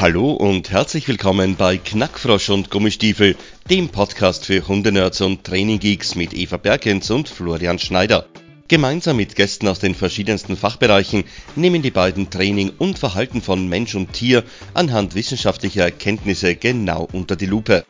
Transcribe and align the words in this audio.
Hallo 0.00 0.30
und 0.30 0.70
herzlich 0.70 1.08
willkommen 1.08 1.56
bei 1.56 1.76
Knackfrosch 1.76 2.50
und 2.50 2.70
Gummistiefel, 2.70 3.34
dem 3.68 3.88
Podcast 3.88 4.46
für 4.46 4.68
Hundenerds 4.68 5.20
und 5.22 5.42
Traininggeeks 5.42 6.14
mit 6.14 6.34
Eva 6.34 6.56
Bergens 6.56 7.10
und 7.10 7.28
Florian 7.28 7.80
Schneider. 7.80 8.28
Gemeinsam 8.68 9.16
mit 9.16 9.34
Gästen 9.34 9.66
aus 9.66 9.80
den 9.80 9.96
verschiedensten 9.96 10.56
Fachbereichen 10.56 11.24
nehmen 11.56 11.82
die 11.82 11.90
beiden 11.90 12.30
Training 12.30 12.70
und 12.78 12.96
Verhalten 12.96 13.42
von 13.42 13.66
Mensch 13.66 13.96
und 13.96 14.12
Tier 14.12 14.44
anhand 14.72 15.16
wissenschaftlicher 15.16 15.82
Erkenntnisse 15.82 16.54
genau 16.54 17.08
unter 17.12 17.34
die 17.34 17.46
Lupe. 17.46 17.84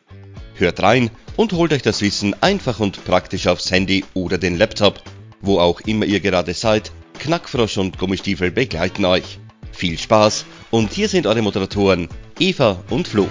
Hört 0.54 0.80
rein 0.80 1.10
und 1.36 1.52
holt 1.52 1.74
euch 1.74 1.82
das 1.82 2.00
Wissen 2.00 2.34
einfach 2.40 2.80
und 2.80 3.04
praktisch 3.04 3.48
aufs 3.48 3.70
Handy 3.70 4.02
oder 4.14 4.38
den 4.38 4.56
Laptop. 4.56 5.02
Wo 5.42 5.58
auch 5.58 5.82
immer 5.82 6.06
ihr 6.06 6.20
gerade 6.20 6.54
seid, 6.54 6.90
Knackfrosch 7.18 7.76
und 7.76 7.98
Gummistiefel 7.98 8.50
begleiten 8.50 9.04
euch. 9.04 9.38
Viel 9.72 9.98
Spaß 9.98 10.46
und 10.70 10.92
hier 10.92 11.08
sind 11.08 11.26
eure 11.26 11.42
Moderatoren 11.42 12.08
Eva 12.38 12.82
und 12.90 13.08
Flo. 13.08 13.26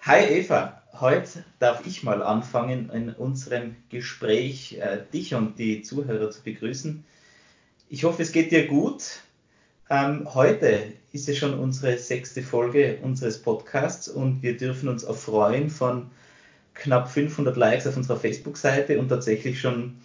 Hi 0.00 0.24
Eva, 0.24 0.82
heute 0.94 1.44
darf 1.58 1.86
ich 1.86 2.02
mal 2.02 2.22
anfangen 2.22 2.90
in 2.90 3.10
unserem 3.10 3.76
Gespräch 3.90 4.78
äh, 4.80 4.98
dich 5.12 5.34
und 5.34 5.58
die 5.58 5.82
Zuhörer 5.82 6.30
zu 6.30 6.42
begrüßen. 6.42 7.04
Ich 7.88 8.04
hoffe, 8.04 8.22
es 8.22 8.32
geht 8.32 8.50
dir 8.50 8.66
gut. 8.66 9.20
Ähm, 9.90 10.26
heute 10.34 10.84
ist 11.12 11.28
ja 11.28 11.34
schon 11.34 11.58
unsere 11.58 11.98
sechste 11.98 12.42
Folge 12.42 12.98
unseres 13.02 13.42
Podcasts 13.42 14.08
und 14.08 14.42
wir 14.42 14.56
dürfen 14.56 14.88
uns 14.88 15.02
erfreuen 15.02 15.68
von 15.68 16.10
knapp 16.74 17.10
500 17.10 17.56
Likes 17.56 17.86
auf 17.86 17.98
unserer 17.98 18.16
Facebook-Seite 18.16 18.98
und 18.98 19.08
tatsächlich 19.08 19.60
schon 19.60 19.98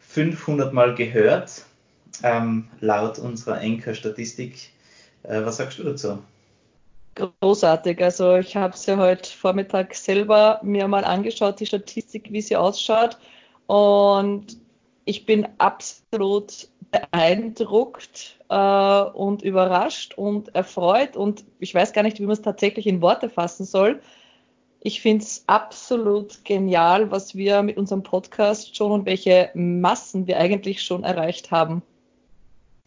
500 0.00 0.72
Mal 0.72 0.96
gehört, 0.96 1.64
ähm, 2.22 2.68
laut 2.80 3.18
unserer 3.18 3.60
Enker-Statistik. 3.60 4.70
Äh, 5.22 5.44
was 5.44 5.56
sagst 5.56 5.78
du 5.78 5.84
dazu? 5.84 6.18
Großartig. 7.14 8.02
Also 8.02 8.36
ich 8.36 8.56
habe 8.56 8.74
es 8.74 8.86
ja 8.86 8.96
heute 8.96 9.28
Vormittag 9.30 9.94
selber 9.94 10.60
mir 10.62 10.88
mal 10.88 11.04
angeschaut, 11.04 11.60
die 11.60 11.66
Statistik, 11.66 12.30
wie 12.30 12.40
sie 12.40 12.56
ausschaut. 12.56 13.18
Und 13.66 14.56
ich 15.04 15.26
bin 15.26 15.46
absolut 15.58 16.68
beeindruckt 16.90 18.38
äh, 18.48 19.00
und 19.02 19.42
überrascht 19.42 20.14
und 20.16 20.54
erfreut. 20.54 21.16
Und 21.16 21.44
ich 21.58 21.74
weiß 21.74 21.92
gar 21.92 22.02
nicht, 22.02 22.18
wie 22.18 22.24
man 22.24 22.32
es 22.32 22.42
tatsächlich 22.42 22.86
in 22.86 23.02
Worte 23.02 23.28
fassen 23.28 23.64
soll 23.64 24.00
ich 24.82 25.02
finde 25.02 25.24
es 25.24 25.44
absolut 25.46 26.44
genial, 26.44 27.10
was 27.10 27.34
wir 27.34 27.62
mit 27.62 27.76
unserem 27.76 28.02
Podcast 28.02 28.74
schon 28.74 28.92
und 28.92 29.06
welche 29.06 29.50
Massen 29.54 30.26
wir 30.26 30.38
eigentlich 30.38 30.82
schon 30.82 31.04
erreicht 31.04 31.50
haben. 31.50 31.82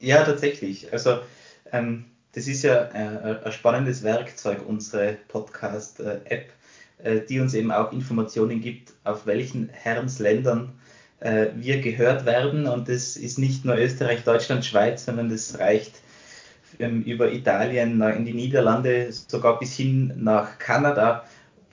Ja, 0.04 0.24
tatsächlich. 0.24 0.92
Also 0.92 1.20
ähm, 1.72 2.06
das 2.34 2.48
ist 2.48 2.64
ja 2.64 2.90
äh, 2.94 3.40
ein 3.46 3.52
spannendes 3.52 4.04
Werkzeug, 4.04 4.60
unsere 4.68 5.18
Podcast-App, 5.28 6.52
äh, 7.04 7.22
die 7.22 7.40
uns 7.40 7.54
eben 7.54 7.72
auch 7.72 7.92
Informationen 7.92 8.62
gibt, 8.62 8.94
auf 9.04 9.26
welchen 9.26 9.70
Herrensländern 9.70 10.74
äh, 11.20 11.48
wir 11.56 11.80
gehört 11.82 12.26
werden. 12.26 12.68
Und 12.68 12.90
das 12.90 13.16
ist 13.16 13.40
nicht 13.40 13.66
nur 13.66 13.78
Österreich, 13.78 14.24
Deutschland, 14.24 14.66
Schweiz, 14.66 15.06
sondern 15.06 15.30
das 15.30 15.60
reicht 15.60 16.02
ähm, 16.80 17.04
über 17.04 17.32
Italien 17.32 18.02
in 18.02 18.26
die 18.26 18.34
Niederlande, 18.34 19.08
sogar 19.12 19.60
bis 19.60 19.76
hin 19.76 20.14
nach 20.18 20.60
Kanada 20.60 21.24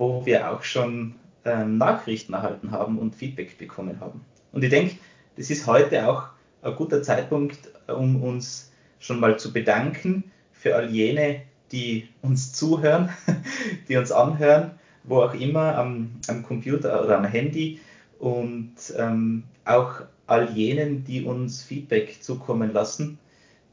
wo 0.01 0.25
wir 0.25 0.51
auch 0.51 0.63
schon 0.63 1.15
ähm, 1.45 1.77
Nachrichten 1.77 2.33
erhalten 2.33 2.73
haben 2.73 2.99
und 2.99 3.15
Feedback 3.15 3.59
bekommen 3.59 4.01
haben. 4.01 4.25
Und 4.51 4.65
ich 4.65 4.71
denke, 4.71 4.97
das 5.37 5.51
ist 5.51 5.67
heute 5.67 6.09
auch 6.09 6.25
ein 6.63 6.75
guter 6.75 7.03
Zeitpunkt, 7.03 7.59
um 7.97 8.23
uns 8.23 8.71
schon 8.99 9.21
mal 9.21 9.39
zu 9.39 9.53
bedanken 9.53 10.31
für 10.53 10.77
all 10.77 10.91
jene, 10.91 11.43
die 11.73 12.09
uns 12.23 12.53
zuhören, 12.53 13.11
die 13.89 13.97
uns 13.97 14.13
anhören, 14.13 14.73
wo 15.05 15.23
auch 15.23 15.35
immer, 15.35 15.77
am, 15.77 16.11
am 16.29 16.43
Computer 16.43 17.05
oder 17.05 17.19
am 17.19 17.25
Handy 17.25 17.81
und 18.19 18.75
ähm, 18.99 19.45
auch 19.65 20.03
all 20.27 20.51
jenen, 20.51 21.05
die 21.05 21.25
uns 21.25 21.63
Feedback 21.63 22.23
zukommen 22.23 22.73
lassen, 22.73 23.19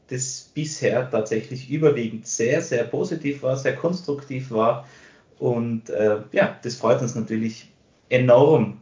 das 0.08 0.50
bisher 0.54 1.10
tatsächlich 1.10 1.70
überwiegend 1.70 2.26
sehr, 2.26 2.62
sehr 2.62 2.84
positiv 2.84 3.42
war, 3.42 3.56
sehr 3.56 3.76
konstruktiv 3.76 4.50
war 4.50 4.86
und 5.38 5.90
äh, 5.90 6.18
ja, 6.32 6.58
das 6.62 6.76
freut 6.76 7.00
uns 7.02 7.14
natürlich 7.14 7.70
enorm. 8.08 8.80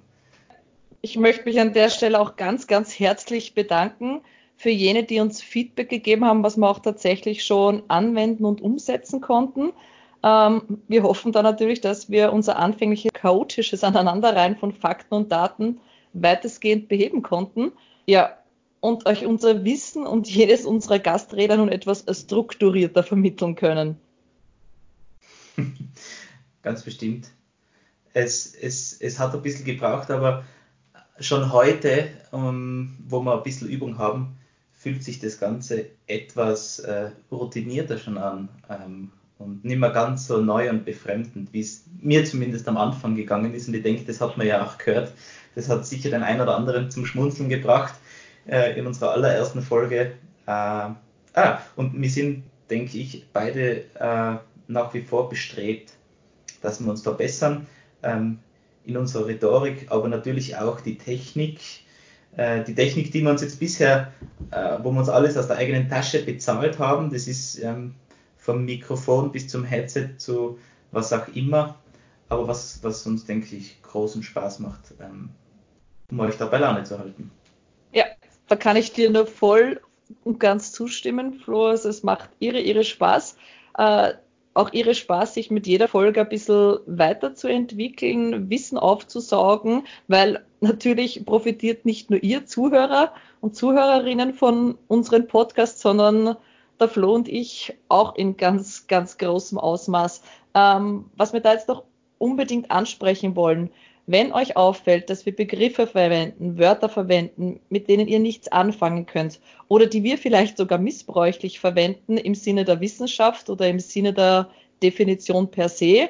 Ich 1.02 1.16
möchte 1.16 1.44
mich 1.44 1.60
an 1.60 1.72
der 1.72 1.90
Stelle 1.90 2.18
auch 2.18 2.36
ganz, 2.36 2.66
ganz 2.66 2.98
herzlich 2.98 3.54
bedanken 3.54 4.22
für 4.56 4.70
jene, 4.70 5.04
die 5.04 5.20
uns 5.20 5.42
Feedback 5.42 5.88
gegeben 5.88 6.24
haben, 6.24 6.42
was 6.42 6.56
wir 6.56 6.68
auch 6.68 6.78
tatsächlich 6.78 7.44
schon 7.44 7.82
anwenden 7.88 8.44
und 8.44 8.60
umsetzen 8.60 9.20
konnten. 9.20 9.72
Ähm, 10.22 10.80
wir 10.88 11.02
hoffen 11.02 11.32
da 11.32 11.42
natürlich, 11.42 11.80
dass 11.80 12.10
wir 12.10 12.32
unser 12.32 12.58
anfängliches 12.58 13.12
chaotisches 13.12 13.84
Aneinanderreihen 13.84 14.56
von 14.56 14.72
Fakten 14.72 15.14
und 15.14 15.30
Daten 15.30 15.78
weitestgehend 16.14 16.88
beheben 16.88 17.22
konnten. 17.22 17.72
Ja, 18.06 18.38
und 18.80 19.06
euch 19.06 19.26
unser 19.26 19.64
Wissen 19.64 20.06
und 20.06 20.28
jedes 20.28 20.64
unserer 20.64 20.98
Gasträder 20.98 21.56
nun 21.56 21.68
etwas 21.68 22.04
strukturierter 22.08 23.02
vermitteln 23.02 23.56
können. 23.56 23.98
ganz 26.62 26.82
bestimmt. 26.82 27.28
Es, 28.14 28.54
es, 28.54 28.94
es 28.94 29.18
hat 29.18 29.34
ein 29.34 29.42
bisschen 29.42 29.66
gebraucht, 29.66 30.10
aber 30.10 30.44
schon 31.20 31.52
heute, 31.52 32.08
um, 32.30 32.44
ähm, 32.44 32.96
wo 33.08 33.20
wir 33.20 33.36
ein 33.36 33.42
bisschen 33.42 33.68
Übung 33.68 33.98
haben, 33.98 34.38
fühlt 34.86 35.02
sich 35.02 35.18
das 35.18 35.40
Ganze 35.40 35.86
etwas 36.06 36.78
äh, 36.78 37.10
routinierter 37.32 37.98
schon 37.98 38.18
an 38.18 38.48
ähm, 38.70 39.10
und 39.36 39.64
nicht 39.64 39.80
mehr 39.80 39.90
ganz 39.90 40.28
so 40.28 40.40
neu 40.40 40.70
und 40.70 40.84
befremdend, 40.84 41.52
wie 41.52 41.58
es 41.58 41.86
mir 42.00 42.24
zumindest 42.24 42.68
am 42.68 42.76
Anfang 42.76 43.16
gegangen 43.16 43.52
ist. 43.52 43.66
Und 43.66 43.74
ich 43.74 43.82
denke, 43.82 44.04
das 44.04 44.20
hat 44.20 44.38
man 44.38 44.46
ja 44.46 44.64
auch 44.64 44.78
gehört. 44.78 45.10
Das 45.56 45.68
hat 45.68 45.84
sicher 45.84 46.10
den 46.10 46.22
einen 46.22 46.40
oder 46.40 46.56
anderen 46.56 46.88
zum 46.92 47.04
Schmunzeln 47.04 47.48
gebracht 47.48 47.94
äh, 48.46 48.78
in 48.78 48.86
unserer 48.86 49.10
allerersten 49.10 49.60
Folge. 49.60 50.12
Äh, 50.46 50.50
ah, 50.50 50.94
und 51.74 52.00
wir 52.00 52.08
sind, 52.08 52.44
denke 52.70 52.96
ich, 52.96 53.26
beide 53.32 53.86
äh, 53.98 54.36
nach 54.68 54.94
wie 54.94 55.02
vor 55.02 55.28
bestrebt, 55.28 55.94
dass 56.62 56.80
wir 56.80 56.88
uns 56.88 57.02
verbessern 57.02 57.66
ähm, 58.04 58.38
in 58.84 58.96
unserer 58.96 59.26
Rhetorik, 59.26 59.86
aber 59.88 60.06
natürlich 60.06 60.56
auch 60.56 60.80
die 60.80 60.96
Technik. 60.96 61.58
Äh, 62.36 62.64
die 62.64 62.74
Technik, 62.74 63.12
die 63.12 63.22
wir 63.22 63.30
uns 63.30 63.42
jetzt 63.42 63.58
bisher, 63.60 64.12
äh, 64.50 64.78
wo 64.82 64.90
wir 64.92 65.00
uns 65.00 65.08
alles 65.08 65.36
aus 65.36 65.46
der 65.46 65.56
eigenen 65.56 65.88
Tasche 65.88 66.22
bezahlt 66.22 66.78
haben, 66.78 67.10
das 67.10 67.26
ist 67.26 67.62
ähm, 67.62 67.94
vom 68.36 68.64
Mikrofon 68.64 69.32
bis 69.32 69.48
zum 69.48 69.64
Headset 69.64 70.10
zu 70.18 70.58
was 70.92 71.12
auch 71.12 71.28
immer, 71.28 71.76
aber 72.28 72.48
was, 72.48 72.82
was 72.82 73.06
uns, 73.06 73.24
denke 73.24 73.56
ich, 73.56 73.82
großen 73.82 74.22
Spaß 74.22 74.60
macht, 74.60 74.94
ähm, 75.00 75.30
um 76.10 76.20
euch 76.20 76.36
dabei 76.36 76.58
Laune 76.58 76.84
zu 76.84 76.98
halten. 76.98 77.30
Ja, 77.92 78.04
da 78.48 78.56
kann 78.56 78.76
ich 78.76 78.92
dir 78.92 79.10
nur 79.10 79.26
voll 79.26 79.80
und 80.24 80.38
ganz 80.38 80.72
zustimmen, 80.72 81.34
Flo. 81.34 81.70
Es 81.70 82.02
macht 82.02 82.30
ihre, 82.38 82.60
ihre 82.60 82.84
Spaß. 82.84 83.36
Auch 84.56 84.72
ihre 84.72 84.94
Spaß, 84.94 85.34
sich 85.34 85.50
mit 85.50 85.66
jeder 85.66 85.86
Folge 85.86 86.22
ein 86.22 86.30
bisschen 86.30 86.78
weiterzuentwickeln, 86.86 88.48
Wissen 88.48 88.78
aufzusaugen, 88.78 89.82
weil 90.08 90.46
natürlich 90.62 91.26
profitiert 91.26 91.84
nicht 91.84 92.08
nur 92.08 92.22
ihr 92.22 92.46
Zuhörer 92.46 93.12
und 93.42 93.54
Zuhörerinnen 93.54 94.32
von 94.32 94.78
unseren 94.88 95.26
Podcasts, 95.26 95.82
sondern 95.82 96.36
der 96.80 96.88
Flo 96.88 97.14
und 97.14 97.28
ich 97.28 97.74
auch 97.90 98.14
in 98.14 98.38
ganz, 98.38 98.86
ganz 98.86 99.18
großem 99.18 99.58
Ausmaß. 99.58 100.22
Ähm, 100.54 101.10
was 101.18 101.34
wir 101.34 101.40
da 101.40 101.52
jetzt 101.52 101.68
noch 101.68 101.84
unbedingt 102.16 102.70
ansprechen 102.70 103.36
wollen, 103.36 103.70
wenn 104.06 104.32
euch 104.32 104.56
auffällt, 104.56 105.10
dass 105.10 105.26
wir 105.26 105.34
Begriffe 105.34 105.86
verwenden, 105.86 106.58
Wörter 106.58 106.88
verwenden, 106.88 107.60
mit 107.68 107.88
denen 107.88 108.06
ihr 108.06 108.20
nichts 108.20 108.48
anfangen 108.48 109.06
könnt 109.06 109.40
oder 109.68 109.86
die 109.86 110.04
wir 110.04 110.16
vielleicht 110.16 110.56
sogar 110.56 110.78
missbräuchlich 110.78 111.58
verwenden 111.58 112.16
im 112.16 112.34
Sinne 112.34 112.64
der 112.64 112.80
Wissenschaft 112.80 113.50
oder 113.50 113.68
im 113.68 113.80
Sinne 113.80 114.12
der 114.12 114.48
Definition 114.82 115.50
per 115.50 115.68
se, 115.68 116.08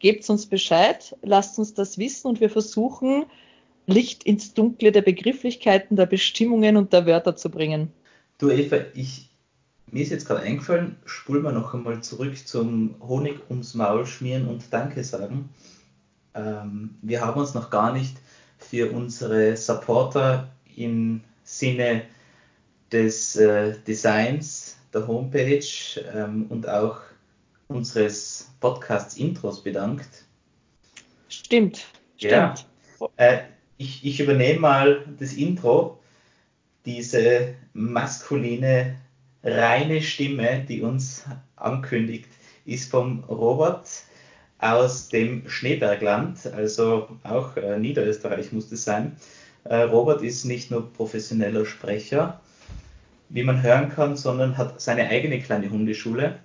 gebt 0.00 0.28
uns 0.28 0.46
Bescheid, 0.46 1.16
lasst 1.22 1.58
uns 1.58 1.74
das 1.74 1.98
wissen 1.98 2.28
und 2.28 2.40
wir 2.40 2.50
versuchen, 2.50 3.26
Licht 3.86 4.24
ins 4.24 4.52
Dunkle 4.52 4.90
der 4.90 5.02
Begrifflichkeiten, 5.02 5.96
der 5.96 6.06
Bestimmungen 6.06 6.76
und 6.76 6.92
der 6.92 7.06
Wörter 7.06 7.36
zu 7.36 7.50
bringen. 7.50 7.92
Du 8.38 8.50
Eva, 8.50 8.78
ich, 8.94 9.30
mir 9.92 10.02
ist 10.02 10.10
jetzt 10.10 10.26
gerade 10.26 10.40
eingefallen, 10.40 10.96
spulen 11.04 11.44
wir 11.44 11.52
noch 11.52 11.72
einmal 11.72 12.02
zurück 12.02 12.36
zum 12.36 12.96
Honig 13.00 13.38
ums 13.48 13.74
Maul 13.74 14.04
schmieren 14.04 14.48
und 14.48 14.64
Danke 14.72 15.04
sagen. 15.04 15.50
Ähm, 16.36 16.96
wir 17.02 17.20
haben 17.20 17.40
uns 17.40 17.54
noch 17.54 17.70
gar 17.70 17.92
nicht 17.92 18.16
für 18.58 18.90
unsere 18.92 19.56
Supporter 19.56 20.48
im 20.76 21.22
Sinne 21.44 22.02
des 22.92 23.36
äh, 23.36 23.74
Designs 23.86 24.76
der 24.92 25.06
Homepage 25.06 25.64
ähm, 26.14 26.46
und 26.48 26.68
auch 26.68 27.00
unseres 27.68 28.50
Podcasts-Intros 28.60 29.62
bedankt. 29.62 30.24
Stimmt, 31.28 31.86
ja. 32.18 32.54
stimmt. 32.56 33.10
Äh, 33.16 33.38
ich, 33.78 34.04
ich 34.04 34.20
übernehme 34.20 34.60
mal 34.60 35.04
das 35.18 35.32
Intro, 35.34 35.98
diese 36.84 37.54
maskuline 37.72 38.96
reine 39.42 40.00
Stimme, 40.00 40.64
die 40.68 40.82
uns 40.82 41.24
ankündigt, 41.56 42.28
ist 42.64 42.90
vom 42.90 43.24
Robert 43.24 43.88
aus 44.58 45.08
dem 45.08 45.48
Schneebergland, 45.48 46.46
also 46.46 47.08
auch 47.24 47.56
äh, 47.56 47.78
Niederösterreich 47.78 48.52
muss 48.52 48.72
es 48.72 48.84
sein. 48.84 49.16
Äh, 49.64 49.82
Robert 49.82 50.22
ist 50.22 50.44
nicht 50.44 50.70
nur 50.70 50.92
professioneller 50.92 51.66
Sprecher, 51.66 52.40
wie 53.28 53.42
man 53.42 53.62
hören 53.62 53.90
kann, 53.90 54.16
sondern 54.16 54.56
hat 54.56 54.80
seine 54.80 55.08
eigene 55.08 55.40
kleine 55.40 55.70
Hundeschule, 55.70 56.38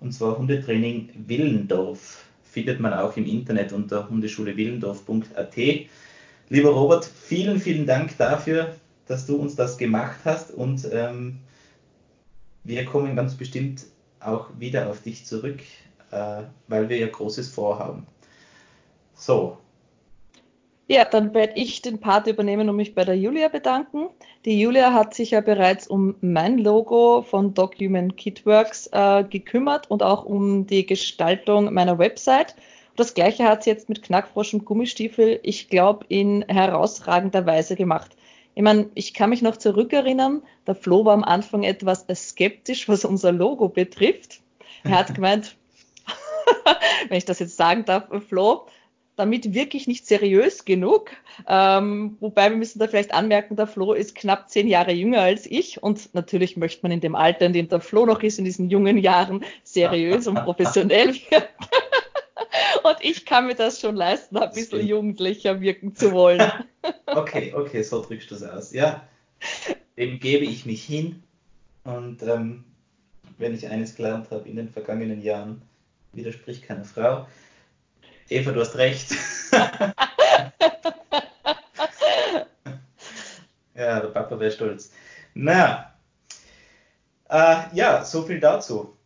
und 0.00 0.12
zwar 0.12 0.38
Hundetraining 0.38 1.10
Willendorf. 1.26 2.24
Findet 2.44 2.80
man 2.80 2.92
auch 2.94 3.16
im 3.16 3.26
Internet 3.26 3.72
unter 3.72 4.08
hundeschulewillendorf.at. 4.08 5.56
Lieber 6.48 6.70
Robert, 6.70 7.04
vielen, 7.04 7.60
vielen 7.60 7.86
Dank 7.86 8.16
dafür, 8.16 8.74
dass 9.06 9.26
du 9.26 9.36
uns 9.36 9.54
das 9.54 9.78
gemacht 9.78 10.18
hast 10.24 10.50
und 10.50 10.88
ähm, 10.92 11.38
wir 12.64 12.84
kommen 12.84 13.14
ganz 13.14 13.34
bestimmt 13.34 13.86
auch 14.18 14.48
wieder 14.58 14.88
auf 14.88 15.02
dich 15.02 15.26
zurück, 15.26 15.60
äh, 16.10 16.42
weil 16.68 16.88
wir 16.88 16.98
ja 16.98 17.08
Großes 17.08 17.48
vorhaben. 17.48 18.06
So. 19.14 19.58
Ja, 20.88 21.04
dann 21.04 21.34
werde 21.34 21.52
ich 21.54 21.82
den 21.82 22.00
Part 22.00 22.26
übernehmen 22.26 22.68
und 22.68 22.74
mich 22.74 22.96
bei 22.96 23.04
der 23.04 23.16
Julia 23.16 23.46
bedanken. 23.46 24.08
Die 24.44 24.60
Julia 24.60 24.92
hat 24.92 25.14
sich 25.14 25.30
ja 25.30 25.40
bereits 25.40 25.86
um 25.86 26.16
mein 26.20 26.58
Logo 26.58 27.22
von 27.22 27.54
Document 27.54 28.16
Kitworks 28.16 28.88
äh, 28.90 29.22
gekümmert 29.22 29.88
und 29.88 30.02
auch 30.02 30.24
um 30.24 30.66
die 30.66 30.84
Gestaltung 30.84 31.72
meiner 31.72 31.98
Website. 31.98 32.56
Das 32.96 33.14
gleiche 33.14 33.44
hat 33.44 33.62
sie 33.62 33.70
jetzt 33.70 33.88
mit 33.88 34.02
Knackfrosch 34.02 34.52
und 34.52 34.64
Gummistiefel, 34.64 35.38
ich 35.44 35.68
glaube, 35.68 36.04
in 36.08 36.44
herausragender 36.48 37.46
Weise 37.46 37.76
gemacht. 37.76 38.16
Ich 38.56 38.62
meine, 38.62 38.90
ich 38.94 39.14
kann 39.14 39.30
mich 39.30 39.42
noch 39.42 39.58
zurückerinnern, 39.58 40.42
der 40.66 40.74
Flo 40.74 41.04
war 41.04 41.14
am 41.14 41.22
Anfang 41.22 41.62
etwas 41.62 42.04
skeptisch, 42.12 42.88
was 42.88 43.04
unser 43.04 43.30
Logo 43.30 43.68
betrifft. 43.68 44.40
Er 44.82 44.98
hat 44.98 45.14
gemeint, 45.14 45.56
wenn 47.08 47.18
ich 47.18 47.24
das 47.24 47.38
jetzt 47.38 47.56
sagen 47.56 47.84
darf, 47.84 48.08
Flo, 48.28 48.66
damit 49.20 49.52
wirklich 49.52 49.86
nicht 49.86 50.06
seriös 50.06 50.64
genug. 50.64 51.10
Ähm, 51.46 52.16
wobei 52.20 52.48
wir 52.48 52.56
müssen 52.56 52.78
da 52.78 52.88
vielleicht 52.88 53.12
anmerken, 53.12 53.54
der 53.54 53.66
Flo 53.66 53.92
ist 53.92 54.14
knapp 54.14 54.48
zehn 54.48 54.66
Jahre 54.66 54.92
jünger 54.92 55.20
als 55.20 55.44
ich 55.44 55.82
und 55.82 56.14
natürlich 56.14 56.56
möchte 56.56 56.82
man 56.82 56.92
in 56.92 57.00
dem 57.00 57.14
Alter, 57.14 57.44
in 57.44 57.52
dem 57.52 57.68
der 57.68 57.80
Flo 57.80 58.06
noch 58.06 58.22
ist, 58.22 58.38
in 58.38 58.46
diesen 58.46 58.70
jungen 58.70 58.96
Jahren 58.96 59.44
seriös 59.62 60.26
und 60.26 60.36
professionell 60.36 61.14
werden. 61.30 61.48
und 62.82 62.96
ich 63.02 63.26
kann 63.26 63.46
mir 63.46 63.54
das 63.54 63.80
schon 63.80 63.94
leisten, 63.94 64.38
ein 64.38 64.52
bisschen 64.52 64.86
jugendlicher 64.86 65.60
wirken 65.60 65.94
zu 65.94 66.12
wollen. 66.12 66.50
okay, 67.06 67.52
okay, 67.54 67.82
so 67.82 68.02
drückst 68.02 68.30
du 68.30 68.36
es 68.36 68.42
aus. 68.42 68.72
Ja, 68.72 69.06
dem 69.98 70.18
gebe 70.18 70.46
ich 70.46 70.64
mich 70.64 70.82
hin 70.82 71.22
und 71.84 72.22
ähm, 72.22 72.64
wenn 73.36 73.54
ich 73.54 73.68
eines 73.68 73.96
gelernt 73.96 74.30
habe 74.30 74.48
in 74.48 74.56
den 74.56 74.70
vergangenen 74.70 75.20
Jahren, 75.20 75.60
widerspricht 76.12 76.64
keine 76.64 76.84
Frau. 76.84 77.26
Eva, 78.28 78.52
du 78.52 78.60
hast 78.60 78.76
recht. 78.76 79.10
ja, 83.74 84.00
der 84.00 84.08
Papa 84.08 84.38
wäre 84.38 84.52
stolz. 84.52 84.92
Na, 85.34 85.92
äh, 87.28 87.62
ja, 87.72 88.04
so 88.04 88.22
viel 88.22 88.40
dazu. 88.40 88.96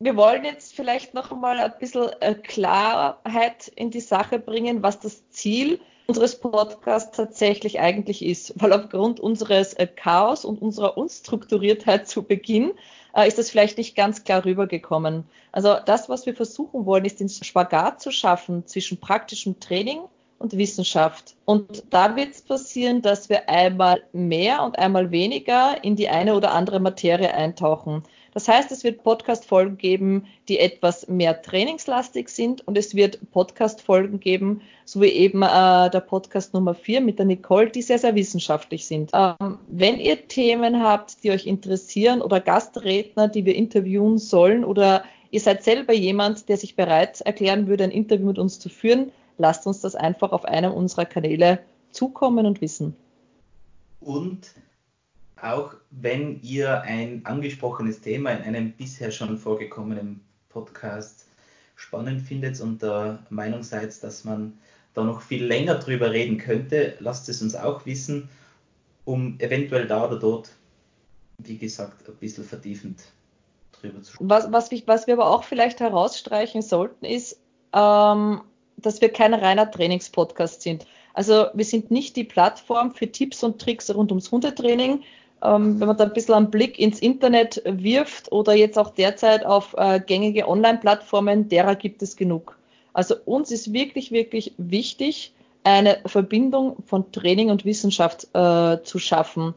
Wir 0.00 0.16
wollen 0.16 0.44
jetzt 0.44 0.74
vielleicht 0.74 1.14
noch 1.14 1.32
mal 1.32 1.58
ein 1.58 1.74
bisschen 1.80 2.10
äh, 2.20 2.34
Klarheit 2.34 3.68
in 3.74 3.90
die 3.90 4.00
Sache 4.00 4.38
bringen, 4.38 4.82
was 4.82 5.00
das 5.00 5.28
Ziel 5.30 5.80
unseres 6.08 6.40
Podcasts 6.40 7.14
tatsächlich 7.14 7.80
eigentlich 7.80 8.24
ist. 8.24 8.54
Weil 8.56 8.72
aufgrund 8.72 9.20
unseres 9.20 9.74
äh, 9.74 9.86
Chaos 9.86 10.44
und 10.46 10.60
unserer 10.62 10.96
Unstrukturiertheit 10.96 12.08
zu 12.08 12.22
Beginn 12.22 12.72
äh, 13.14 13.28
ist 13.28 13.36
das 13.36 13.50
vielleicht 13.50 13.76
nicht 13.76 13.94
ganz 13.94 14.24
klar 14.24 14.44
rübergekommen. 14.44 15.24
Also 15.52 15.76
das, 15.84 16.08
was 16.08 16.24
wir 16.24 16.34
versuchen 16.34 16.86
wollen, 16.86 17.04
ist 17.04 17.20
den 17.20 17.28
Spagat 17.28 18.00
zu 18.00 18.10
schaffen 18.10 18.66
zwischen 18.66 18.98
praktischem 18.98 19.60
Training 19.60 20.00
und 20.38 20.56
Wissenschaft. 20.56 21.34
Und 21.44 21.82
da 21.90 22.16
wird 22.16 22.34
es 22.34 22.42
passieren, 22.42 23.02
dass 23.02 23.28
wir 23.28 23.48
einmal 23.48 24.02
mehr 24.12 24.62
und 24.62 24.78
einmal 24.78 25.10
weniger 25.10 25.82
in 25.82 25.96
die 25.96 26.08
eine 26.08 26.34
oder 26.34 26.52
andere 26.52 26.80
Materie 26.80 27.34
eintauchen. 27.34 28.02
Das 28.34 28.46
heißt, 28.46 28.70
es 28.70 28.84
wird 28.84 29.02
Podcast-Folgen 29.02 29.78
geben, 29.78 30.26
die 30.48 30.60
etwas 30.60 31.08
mehr 31.08 31.42
trainingslastig 31.42 32.28
sind 32.28 32.66
und 32.68 32.78
es 32.78 32.94
wird 32.94 33.18
Podcast-Folgen 33.32 34.20
geben, 34.20 34.60
so 34.84 35.00
wie 35.00 35.08
eben 35.08 35.42
äh, 35.42 35.90
der 35.90 36.04
Podcast 36.06 36.54
Nummer 36.54 36.74
4 36.74 37.00
mit 37.00 37.18
der 37.18 37.26
Nicole, 37.26 37.70
die 37.70 37.82
sehr, 37.82 37.98
sehr 37.98 38.14
wissenschaftlich 38.14 38.86
sind. 38.86 39.10
Ähm, 39.12 39.58
wenn 39.66 39.98
ihr 39.98 40.28
Themen 40.28 40.82
habt, 40.82 41.24
die 41.24 41.30
euch 41.30 41.46
interessieren 41.46 42.22
oder 42.22 42.40
Gastredner, 42.40 43.26
die 43.26 43.44
wir 43.44 43.56
interviewen 43.56 44.18
sollen 44.18 44.64
oder 44.64 45.02
ihr 45.30 45.40
seid 45.40 45.64
selber 45.64 45.92
jemand, 45.92 46.48
der 46.48 46.58
sich 46.58 46.76
bereit 46.76 47.20
erklären 47.22 47.66
würde, 47.66 47.84
ein 47.84 47.90
Interview 47.90 48.26
mit 48.26 48.38
uns 48.38 48.60
zu 48.60 48.68
führen, 48.68 49.10
lasst 49.38 49.66
uns 49.66 49.80
das 49.80 49.94
einfach 49.94 50.32
auf 50.32 50.44
einem 50.44 50.72
unserer 50.72 51.06
Kanäle 51.06 51.60
zukommen 51.90 52.46
und 52.46 52.60
wissen. 52.60 52.94
Und 54.00 54.52
auch 55.40 55.74
wenn 55.90 56.40
ihr 56.42 56.82
ein 56.82 57.24
angesprochenes 57.24 58.00
Thema 58.00 58.30
in 58.32 58.42
einem 58.42 58.72
bisher 58.72 59.10
schon 59.10 59.38
vorgekommenen 59.38 60.20
Podcast 60.48 61.26
spannend 61.76 62.22
findet 62.22 62.60
und 62.60 62.82
der 62.82 63.24
Meinung 63.30 63.62
seid, 63.62 64.02
dass 64.02 64.24
man 64.24 64.58
da 64.94 65.04
noch 65.04 65.20
viel 65.20 65.44
länger 65.44 65.76
drüber 65.76 66.10
reden 66.10 66.38
könnte, 66.38 66.96
lasst 66.98 67.28
es 67.28 67.40
uns 67.40 67.54
auch 67.54 67.86
wissen, 67.86 68.28
um 69.04 69.38
eventuell 69.38 69.86
da 69.86 70.06
oder 70.06 70.18
dort, 70.18 70.50
wie 71.38 71.56
gesagt, 71.56 72.08
ein 72.08 72.16
bisschen 72.16 72.44
vertiefend 72.44 73.04
drüber 73.72 74.02
zu 74.02 74.12
sprechen. 74.12 74.28
Was, 74.28 74.50
was, 74.50 74.70
was 74.86 75.06
wir 75.06 75.14
aber 75.14 75.30
auch 75.30 75.44
vielleicht 75.44 75.78
herausstreichen 75.78 76.62
sollten, 76.62 77.04
ist, 77.04 77.40
ähm, 77.72 78.40
dass 78.78 79.00
wir 79.00 79.10
kein 79.10 79.34
reiner 79.34 79.70
Trainingspodcast 79.70 80.62
sind. 80.62 80.86
Also 81.14 81.46
wir 81.52 81.64
sind 81.64 81.90
nicht 81.90 82.16
die 82.16 82.24
Plattform 82.24 82.94
für 82.94 83.10
Tipps 83.10 83.42
und 83.42 83.60
Tricks 83.60 83.92
rund 83.94 84.10
ums 84.12 84.30
Hundetraining. 84.30 85.02
Ähm, 85.42 85.80
wenn 85.80 85.86
man 85.86 85.96
da 85.96 86.04
ein 86.04 86.12
bisschen 86.12 86.34
einen 86.34 86.50
Blick 86.50 86.78
ins 86.78 87.00
Internet 87.00 87.62
wirft 87.64 88.32
oder 88.32 88.54
jetzt 88.54 88.78
auch 88.78 88.90
derzeit 88.90 89.44
auf 89.44 89.74
äh, 89.76 90.00
gängige 90.00 90.48
Online-Plattformen, 90.48 91.48
derer 91.48 91.76
gibt 91.76 92.02
es 92.02 92.16
genug. 92.16 92.56
Also 92.92 93.14
uns 93.24 93.50
ist 93.50 93.72
wirklich, 93.72 94.10
wirklich 94.10 94.54
wichtig, 94.58 95.32
eine 95.64 95.98
Verbindung 96.06 96.76
von 96.86 97.12
Training 97.12 97.50
und 97.50 97.64
Wissenschaft 97.64 98.28
äh, 98.34 98.82
zu 98.82 98.98
schaffen. 98.98 99.54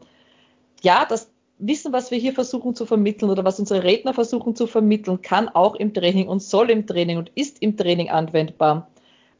Ja, 0.82 1.06
das 1.08 1.30
Wissen, 1.58 1.92
was 1.92 2.10
wir 2.10 2.18
hier 2.18 2.32
versuchen 2.32 2.74
zu 2.74 2.86
vermitteln 2.86 3.30
oder 3.30 3.44
was 3.44 3.60
unsere 3.60 3.84
Redner 3.84 4.14
versuchen 4.14 4.56
zu 4.56 4.66
vermitteln, 4.66 5.22
kann 5.22 5.48
auch 5.48 5.76
im 5.76 5.94
Training 5.94 6.28
und 6.28 6.42
soll 6.42 6.70
im 6.70 6.86
Training 6.86 7.18
und 7.18 7.30
ist 7.34 7.62
im 7.62 7.76
Training 7.76 8.10
anwendbar. 8.10 8.88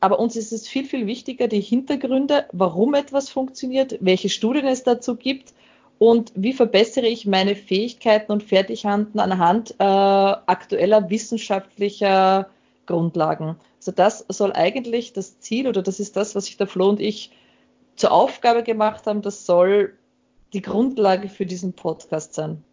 Aber 0.02 0.18
uns 0.18 0.34
ist 0.34 0.52
es 0.52 0.66
viel, 0.66 0.84
viel 0.84 1.06
wichtiger, 1.06 1.46
die 1.46 1.60
Hintergründe, 1.60 2.46
warum 2.50 2.94
etwas 2.94 3.30
funktioniert, 3.30 3.98
welche 4.00 4.30
Studien 4.30 4.66
es 4.66 4.82
dazu 4.82 5.14
gibt 5.14 5.54
und 6.00 6.32
wie 6.34 6.52
verbessere 6.52 7.06
ich 7.06 7.24
meine 7.24 7.54
Fähigkeiten 7.54 8.32
und 8.32 8.42
Fertigkeiten 8.42 9.20
anhand 9.20 9.76
äh, 9.78 9.84
aktueller 9.84 11.08
wissenschaftlicher 11.08 12.50
Grundlagen. 12.86 13.54
Also 13.76 13.92
das 13.92 14.24
soll 14.28 14.52
eigentlich 14.52 15.12
das 15.12 15.38
Ziel 15.38 15.68
oder 15.68 15.82
das 15.82 16.00
ist 16.00 16.16
das, 16.16 16.34
was 16.34 16.46
sich 16.46 16.56
der 16.56 16.66
Flo 16.66 16.88
und 16.88 16.98
ich 16.98 17.30
zur 17.94 18.10
Aufgabe 18.10 18.64
gemacht 18.64 19.06
haben. 19.06 19.22
Das 19.22 19.46
soll 19.46 19.96
die 20.52 20.62
Grundlage 20.62 21.28
für 21.28 21.46
diesen 21.46 21.74
Podcast 21.74 22.34
sein. 22.34 22.64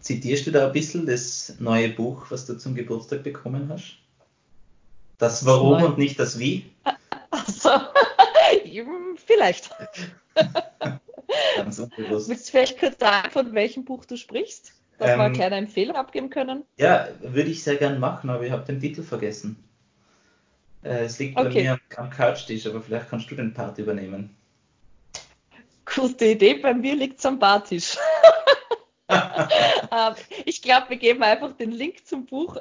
Zitierst 0.00 0.46
du 0.46 0.50
da 0.50 0.66
ein 0.66 0.72
bisschen 0.74 1.06
das 1.06 1.54
neue 1.58 1.88
Buch, 1.88 2.26
was 2.28 2.44
du 2.44 2.58
zum 2.58 2.74
Geburtstag 2.74 3.22
bekommen 3.22 3.70
hast? 3.70 3.96
Das 5.18 5.44
Warum 5.44 5.82
und 5.82 5.98
nicht 5.98 6.18
das 6.18 6.38
Wie? 6.38 6.70
Also, 7.30 7.70
vielleicht. 9.26 9.70
Ganz 11.56 11.78
unbewusst. 11.78 12.28
Willst 12.28 12.48
du 12.48 12.50
vielleicht 12.52 12.78
kurz 12.78 12.98
sagen, 12.98 13.30
von 13.30 13.52
welchem 13.52 13.84
Buch 13.84 14.04
du 14.04 14.16
sprichst? 14.16 14.72
Dass 14.98 15.10
ähm, 15.10 15.18
wir 15.18 15.24
eine 15.24 15.34
kleine 15.34 15.56
Empfehlung 15.56 15.96
abgeben 15.96 16.30
können? 16.30 16.64
Ja, 16.76 17.08
würde 17.20 17.50
ich 17.50 17.62
sehr 17.62 17.76
gern 17.76 18.00
machen, 18.00 18.30
aber 18.30 18.44
ich 18.44 18.52
habe 18.52 18.64
den 18.64 18.80
Titel 18.80 19.02
vergessen. 19.02 19.62
Äh, 20.82 21.04
es 21.04 21.18
liegt 21.18 21.36
okay. 21.36 21.48
bei 21.48 21.62
mir 21.62 21.72
am, 21.72 22.04
am 22.04 22.10
Couchtisch, 22.10 22.66
aber 22.66 22.80
vielleicht 22.80 23.10
kannst 23.10 23.30
du 23.30 23.34
den 23.34 23.52
Part 23.52 23.78
übernehmen. 23.78 24.34
Gute 25.84 26.26
Idee, 26.26 26.54
bei 26.54 26.74
mir 26.74 26.94
liegt 26.94 27.18
es 27.18 27.26
am 27.26 27.38
Bartisch. 27.38 27.96
Ähm, 29.90 30.14
ich 30.44 30.60
glaube, 30.60 30.90
wir 30.90 30.98
geben 30.98 31.22
einfach 31.22 31.52
den 31.52 31.72
Link 31.72 32.06
zum 32.06 32.26
Buch 32.26 32.56
äh, 32.56 32.60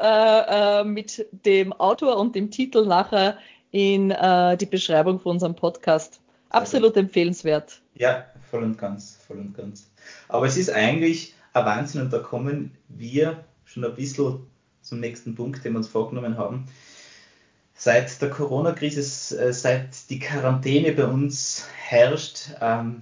äh, 0.80 0.84
mit 0.86 1.28
dem 1.46 1.74
Autor 1.74 2.18
und 2.18 2.36
dem 2.36 2.52
Titel 2.52 2.86
nachher 2.86 3.38
in 3.72 4.12
äh, 4.12 4.56
die 4.56 4.66
Beschreibung 4.66 5.20
von 5.20 5.34
unserem 5.34 5.56
Podcast. 5.56 6.22
Absolut 6.50 6.92
also, 6.92 7.02
empfehlenswert. 7.02 7.82
Ja, 7.96 8.26
voll 8.50 8.64
und 8.64 8.78
ganz, 8.78 9.20
voll 9.28 9.40
und 9.40 9.58
ganz. 9.58 9.90
Aber 10.30 10.46
es 10.46 10.56
ist 10.56 10.70
eigentlich 10.70 11.34
ein 11.52 11.66
Wahnsinn 11.66 12.02
und 12.02 12.14
da 12.14 12.20
kommen 12.20 12.78
wir 12.88 13.44
schon 13.66 13.84
ein 13.84 13.96
bisschen 13.96 14.48
zum 14.82 15.02
nächsten 15.02 15.36
Punkt, 15.36 15.66
den 15.66 15.74
wir 15.74 15.80
uns 15.80 15.90
vorgenommen 15.90 16.38
haben. 16.38 16.68
Seit 17.74 18.22
der 18.22 18.30
Corona-Krise, 18.30 19.38
äh, 19.38 19.52
seit 19.52 20.10
die 20.10 20.20
Quarantäne 20.20 20.94
bei 20.94 21.06
uns 21.06 21.68
herrscht, 21.76 22.52
ähm, 22.62 23.02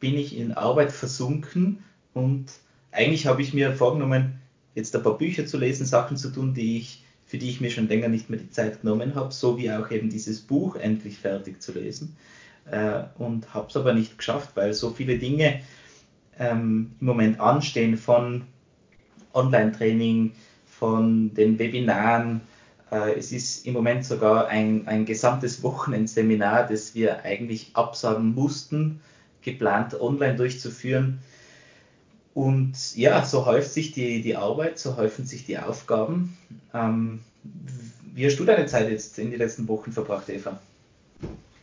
bin 0.00 0.16
ich 0.16 0.36
in 0.36 0.52
Arbeit 0.52 0.90
versunken 0.90 1.84
und 2.14 2.46
eigentlich 2.90 3.26
habe 3.26 3.42
ich 3.42 3.54
mir 3.54 3.72
vorgenommen, 3.72 4.40
jetzt 4.74 4.94
ein 4.94 5.02
paar 5.02 5.18
Bücher 5.18 5.46
zu 5.46 5.58
lesen, 5.58 5.86
Sachen 5.86 6.16
zu 6.16 6.30
tun, 6.30 6.54
die 6.54 6.78
ich, 6.78 7.04
für 7.26 7.38
die 7.38 7.48
ich 7.48 7.60
mir 7.60 7.70
schon 7.70 7.88
länger 7.88 8.08
nicht 8.08 8.30
mehr 8.30 8.38
die 8.38 8.50
Zeit 8.50 8.82
genommen 8.82 9.14
habe, 9.14 9.32
so 9.32 9.58
wie 9.58 9.70
auch 9.70 9.90
eben 9.90 10.10
dieses 10.10 10.40
Buch 10.40 10.76
endlich 10.76 11.18
fertig 11.18 11.62
zu 11.62 11.72
lesen. 11.72 12.16
Äh, 12.70 13.04
und 13.18 13.52
habe 13.54 13.68
es 13.68 13.76
aber 13.76 13.92
nicht 13.94 14.18
geschafft, 14.18 14.50
weil 14.54 14.72
so 14.74 14.90
viele 14.90 15.18
Dinge 15.18 15.60
ähm, 16.38 16.92
im 17.00 17.06
Moment 17.06 17.40
anstehen 17.40 17.96
von 17.96 18.44
Online-Training, 19.34 20.32
von 20.66 21.34
den 21.34 21.58
Webinaren. 21.58 22.40
Äh, 22.90 23.18
es 23.18 23.32
ist 23.32 23.66
im 23.66 23.74
Moment 23.74 24.04
sogar 24.04 24.48
ein, 24.48 24.86
ein 24.86 25.04
gesamtes 25.04 25.62
Wochenendseminar, 25.62 26.66
das 26.66 26.94
wir 26.94 27.24
eigentlich 27.24 27.70
absagen 27.74 28.34
mussten, 28.34 29.00
geplant 29.42 29.98
online 30.00 30.36
durchzuführen. 30.36 31.18
Und 32.34 32.96
ja, 32.96 33.24
so 33.24 33.44
häuft 33.44 33.72
sich 33.72 33.92
die, 33.92 34.22
die 34.22 34.36
Arbeit, 34.36 34.78
so 34.78 34.96
häufen 34.96 35.26
sich 35.26 35.44
die 35.44 35.58
Aufgaben. 35.58 36.36
Ähm, 36.72 37.20
wie 38.14 38.26
hast 38.26 38.38
du 38.38 38.44
deine 38.44 38.66
Zeit 38.66 38.90
jetzt 38.90 39.18
in 39.18 39.30
den 39.30 39.38
letzten 39.38 39.68
Wochen 39.68 39.92
verbracht, 39.92 40.28
Eva? 40.28 40.58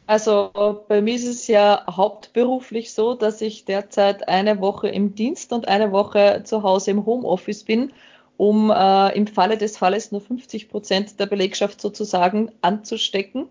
Also 0.06 0.52
bei 0.88 1.02
mir 1.02 1.16
ist 1.16 1.28
es 1.28 1.48
ja 1.48 1.84
hauptberuflich 1.88 2.94
so, 2.94 3.14
dass 3.14 3.42
ich 3.42 3.66
derzeit 3.66 4.28
eine 4.28 4.60
Woche 4.60 4.90
im 4.90 5.14
Dienst 5.14 5.54
und 5.54 5.68
eine 5.68 5.92
Woche 5.92 6.42
zu 6.46 6.64
Hause 6.64 6.92
im 6.92 7.06
Homeoffice 7.06 7.64
bin, 7.64 7.94
um 8.36 8.72
äh, 8.72 9.16
im 9.16 9.28
Falle 9.28 9.58
des 9.58 9.78
Falles 9.78 10.12
nur 10.12 10.22
50 10.22 10.70
Prozent 10.70 11.20
der 11.20 11.28
Belegschaft 11.28 11.80
sozusagen 11.80 12.52
anzustecken. 12.62 13.50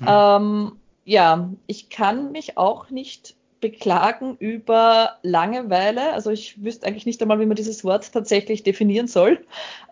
Mhm. 0.00 0.06
Ähm, 0.06 0.72
ja, 1.06 1.50
ich 1.66 1.88
kann 1.88 2.32
mich 2.32 2.58
auch 2.58 2.90
nicht 2.90 3.34
beklagen 3.64 4.36
über 4.40 5.16
Langeweile. 5.22 6.12
Also 6.12 6.28
ich 6.28 6.62
wüsste 6.62 6.86
eigentlich 6.86 7.06
nicht 7.06 7.22
einmal, 7.22 7.40
wie 7.40 7.46
man 7.46 7.56
dieses 7.56 7.82
Wort 7.82 8.12
tatsächlich 8.12 8.62
definieren 8.62 9.06
soll. 9.06 9.38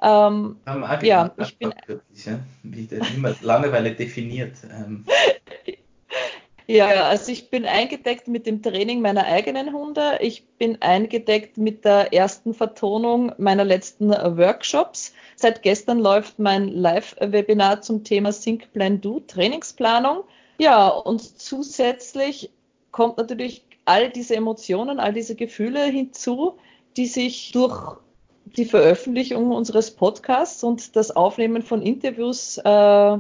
Ähm, 0.03 0.57
ja, 1.01 1.33
ich 1.39 1.57
bin. 1.57 1.73
Ja, 1.89 2.39
wie, 2.63 2.91
wie 2.91 3.17
man 3.19 3.35
Langeweile 3.41 3.95
definiert. 3.95 4.57
Ähm. 4.71 5.07
Ja, 6.69 7.09
also 7.09 7.33
ich 7.33 7.51
bin 7.51 7.67
eingedeckt 7.67 8.29
mit 8.29 8.47
dem 8.47 8.63
Training 8.63 9.03
meiner 9.03 9.25
eigenen 9.25 9.73
Hunde. 9.73 10.19
Ich 10.21 10.47
bin 10.59 10.81
eingedeckt 10.81 11.59
mit 11.59 11.85
der 11.85 12.15
ersten 12.15 12.55
Vertonung 12.55 13.33
meiner 13.37 13.65
letzten 13.65 14.11
Workshops. 14.11 15.13
Seit 15.35 15.63
gestern 15.63 15.99
läuft 15.99 16.39
mein 16.39 16.69
Live-Webinar 16.69 17.83
zum 17.83 18.05
Thema 18.05 18.33
Sync 18.33 18.73
Plan 18.73 19.01
Do 19.01 19.21
Trainingsplanung. 19.27 20.23
Ja, 20.59 20.87
und 20.89 21.21
zusätzlich 21.21 22.51
kommt 22.93 23.19
natürlich 23.19 23.65
all 23.85 24.11
diese 24.11 24.37
Emotionen, 24.37 25.01
all 25.01 25.13
diese 25.13 25.35
Gefühle 25.35 25.85
hinzu, 25.85 26.55
die 26.97 27.07
sich 27.07 27.51
durch 27.53 27.97
die 28.45 28.65
Veröffentlichung 28.65 29.51
unseres 29.51 29.91
Podcasts 29.91 30.63
und 30.63 30.95
das 30.95 31.11
Aufnehmen 31.11 31.63
von 31.63 31.83
Interviews 31.83 32.59
äh, 32.59 33.19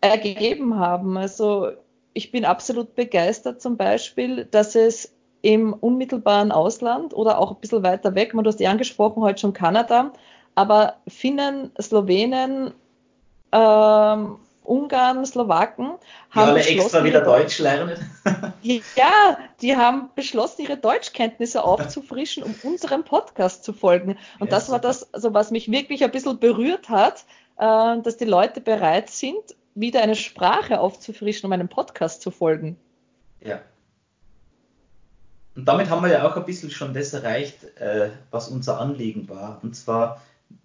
ergeben 0.00 0.78
haben. 0.78 1.16
Also 1.16 1.70
ich 2.12 2.32
bin 2.32 2.44
absolut 2.44 2.94
begeistert 2.94 3.62
zum 3.62 3.76
Beispiel, 3.76 4.44
dass 4.44 4.74
es 4.74 5.14
im 5.42 5.72
unmittelbaren 5.72 6.52
Ausland 6.52 7.14
oder 7.14 7.38
auch 7.38 7.52
ein 7.52 7.60
bisschen 7.60 7.82
weiter 7.82 8.14
weg, 8.14 8.34
man, 8.34 8.44
du 8.44 8.50
hast 8.50 8.60
ja 8.60 8.70
angesprochen, 8.70 9.22
heute 9.22 9.40
schon 9.40 9.52
Kanada, 9.54 10.12
aber 10.54 10.96
Finnen, 11.08 11.70
Slowenen, 11.80 12.74
ähm, 13.52 14.36
Ungarn, 14.62 15.24
Slowaken 15.24 15.92
haben 16.30 16.54
die 16.54 16.60
alle 16.60 16.64
extra 16.64 17.02
wieder 17.02 17.22
Deutsch 17.22 17.58
lernen. 17.58 17.98
ja, 18.62 19.38
die 19.60 19.76
haben 19.76 20.10
beschlossen, 20.14 20.62
ihre 20.62 20.76
Deutschkenntnisse 20.76 21.64
aufzufrischen, 21.64 22.42
um 22.42 22.54
unserem 22.62 23.04
Podcast 23.04 23.64
zu 23.64 23.72
folgen. 23.72 24.16
Und 24.38 24.48
ja, 24.48 24.56
das 24.56 24.70
war 24.70 24.78
das, 24.78 25.12
also 25.14 25.34
was 25.34 25.50
mich 25.50 25.70
wirklich 25.70 26.04
ein 26.04 26.10
bisschen 26.10 26.38
berührt 26.38 26.88
hat, 26.88 27.24
äh, 27.58 28.00
dass 28.02 28.16
die 28.16 28.24
Leute 28.26 28.60
bereit 28.60 29.10
sind, 29.10 29.56
wieder 29.74 30.02
eine 30.02 30.14
Sprache 30.14 30.80
aufzufrischen, 30.80 31.46
um 31.46 31.52
einem 31.52 31.68
Podcast 31.68 32.22
zu 32.22 32.30
folgen. 32.30 32.76
Ja. 33.40 33.60
Und 35.54 35.66
damit 35.66 35.90
haben 35.90 36.02
wir 36.02 36.10
ja 36.10 36.28
auch 36.28 36.36
ein 36.36 36.44
bisschen 36.44 36.70
schon 36.70 36.94
das 36.94 37.12
erreicht, 37.12 37.64
äh, 37.78 38.10
was 38.30 38.48
unser 38.48 38.78
Anliegen 38.78 39.28
war. 39.28 39.58
Und 39.62 39.74
zwar, 39.74 40.22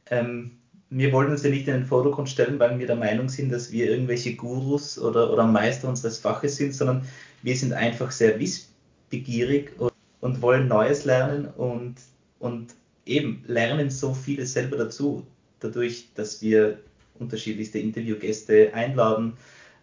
ähm, 0.10 0.60
wir 0.98 1.12
wollen 1.12 1.30
uns 1.30 1.44
ja 1.44 1.50
nicht 1.50 1.68
in 1.68 1.74
den 1.74 1.86
Vordergrund 1.86 2.30
stellen, 2.30 2.58
weil 2.58 2.80
wir 2.80 2.88
der 2.88 2.96
Meinung 2.96 3.28
sind, 3.28 3.52
dass 3.52 3.70
wir 3.70 3.90
irgendwelche 3.90 4.34
Gurus 4.36 4.98
oder, 4.98 5.32
oder 5.32 5.46
Meister 5.46 5.90
unseres 5.90 6.20
Faches 6.20 6.56
sind, 6.56 6.74
sondern 6.74 7.06
wir 7.44 7.58
sind 7.58 7.74
einfach 7.74 8.12
sehr 8.12 8.40
wissbegierig 8.40 9.74
und, 9.78 9.92
und 10.22 10.42
wollen 10.42 10.70
Neues 10.70 11.04
lernen 11.04 11.48
und, 11.58 11.96
und 12.40 12.74
eben 13.06 13.44
lernen 13.46 13.90
so 13.90 14.14
vieles 14.14 14.54
selber 14.54 14.78
dazu, 14.78 15.28
dadurch, 15.60 16.08
dass 16.16 16.42
wir 16.42 16.80
unterschiedlichste 17.20 17.80
Interviewgäste 17.80 18.74
einladen, 18.74 19.34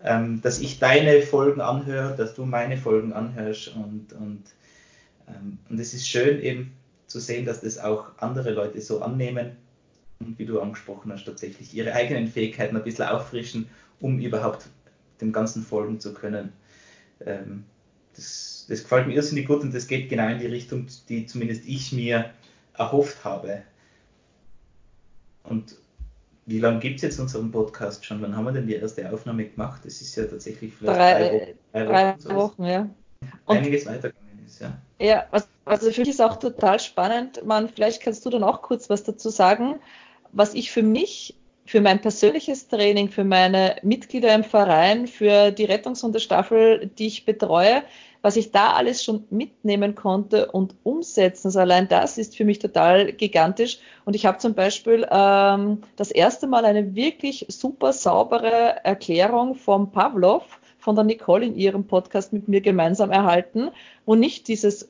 ähm, 0.02 0.40
dass 0.40 0.60
ich 0.60 0.78
deine 0.78 1.20
Folgen 1.20 1.60
anhöre, 1.60 2.16
dass 2.16 2.32
du 2.32 2.46
meine 2.46 2.78
Folgen 2.78 3.12
anhörst 3.12 3.68
und, 3.76 4.14
und, 4.14 4.44
ähm, 5.28 5.58
und 5.68 5.78
es 5.78 5.92
ist 5.92 6.08
schön 6.08 6.40
eben 6.40 6.72
zu 7.06 7.20
sehen, 7.20 7.44
dass 7.44 7.60
das 7.60 7.76
auch 7.76 8.06
andere 8.16 8.52
Leute 8.52 8.80
so 8.80 9.02
annehmen 9.02 9.58
wie 10.38 10.46
du 10.46 10.60
angesprochen 10.60 11.12
hast, 11.12 11.24
tatsächlich 11.24 11.74
ihre 11.74 11.92
eigenen 11.92 12.28
Fähigkeiten 12.28 12.76
ein 12.76 12.84
bisschen 12.84 13.08
auffrischen, 13.08 13.68
um 14.00 14.18
überhaupt 14.18 14.66
dem 15.20 15.32
Ganzen 15.32 15.62
folgen 15.62 16.00
zu 16.00 16.14
können. 16.14 16.52
Ähm, 17.24 17.64
das, 18.14 18.66
das 18.68 18.82
gefällt 18.82 19.06
mir 19.06 19.14
irrsinnig 19.14 19.46
gut 19.46 19.62
und 19.62 19.74
das 19.74 19.86
geht 19.86 20.08
genau 20.08 20.28
in 20.28 20.38
die 20.38 20.46
Richtung, 20.46 20.86
die 21.08 21.26
zumindest 21.26 21.66
ich 21.66 21.92
mir 21.92 22.30
erhofft 22.74 23.24
habe. 23.24 23.62
Und 25.44 25.76
wie 26.46 26.58
lange 26.58 26.80
gibt 26.80 26.96
es 26.96 27.02
jetzt 27.02 27.20
unseren 27.20 27.50
Podcast 27.50 28.04
schon? 28.04 28.20
Wann 28.20 28.36
haben 28.36 28.44
wir 28.44 28.52
denn 28.52 28.66
die 28.66 28.74
erste 28.74 29.10
Aufnahme 29.12 29.46
gemacht? 29.46 29.82
Das 29.84 30.00
ist 30.00 30.14
ja 30.16 30.24
tatsächlich 30.24 30.74
vielleicht 30.74 30.98
drei, 30.98 31.54
drei 31.72 31.86
Wochen. 31.86 31.88
Drei 31.88 32.34
Wochen, 32.34 32.34
Wochen 32.34 32.64
ja. 32.64 32.90
Und 33.46 33.56
einiges 33.56 33.86
weitergegangen 33.86 34.44
ist, 34.44 34.60
ja. 34.60 34.76
Ja, 34.98 35.26
was, 35.30 35.48
also 35.64 35.90
für 35.90 36.00
mich 36.00 36.10
ist 36.10 36.20
auch 36.20 36.36
total 36.36 36.80
spannend. 36.80 37.44
Man, 37.44 37.68
vielleicht 37.68 38.02
kannst 38.02 38.24
du 38.26 38.30
dann 38.30 38.42
auch 38.42 38.62
kurz 38.62 38.90
was 38.90 39.04
dazu 39.04 39.30
sagen, 39.30 39.76
was 40.32 40.54
ich 40.54 40.70
für 40.70 40.82
mich, 40.82 41.34
für 41.64 41.80
mein 41.80 42.00
persönliches 42.00 42.68
Training, 42.68 43.08
für 43.08 43.24
meine 43.24 43.76
Mitglieder 43.82 44.34
im 44.34 44.44
Verein, 44.44 45.06
für 45.06 45.52
die 45.52 45.64
Rettungshundestaffel, 45.64 46.90
die 46.98 47.06
ich 47.06 47.24
betreue, 47.24 47.82
was 48.20 48.36
ich 48.36 48.52
da 48.52 48.72
alles 48.72 49.02
schon 49.04 49.24
mitnehmen 49.30 49.94
konnte 49.94 50.50
und 50.50 50.74
umsetzen. 50.84 51.48
Also 51.48 51.60
allein 51.60 51.88
das 51.88 52.18
ist 52.18 52.36
für 52.36 52.44
mich 52.44 52.58
total 52.58 53.12
gigantisch. 53.12 53.78
Und 54.04 54.14
ich 54.14 54.26
habe 54.26 54.38
zum 54.38 54.54
Beispiel 54.54 55.06
ähm, 55.10 55.78
das 55.96 56.10
erste 56.10 56.46
Mal 56.46 56.64
eine 56.64 56.94
wirklich 56.94 57.46
super 57.48 57.92
saubere 57.92 58.84
Erklärung 58.84 59.54
vom 59.54 59.90
Pavlov, 59.90 60.60
von 60.78 60.94
der 60.96 61.04
Nicole 61.04 61.46
in 61.46 61.56
ihrem 61.56 61.86
Podcast 61.86 62.32
mit 62.32 62.48
mir 62.48 62.60
gemeinsam 62.60 63.10
erhalten, 63.10 63.70
wo 64.04 64.14
nicht 64.14 64.48
dieses 64.48 64.88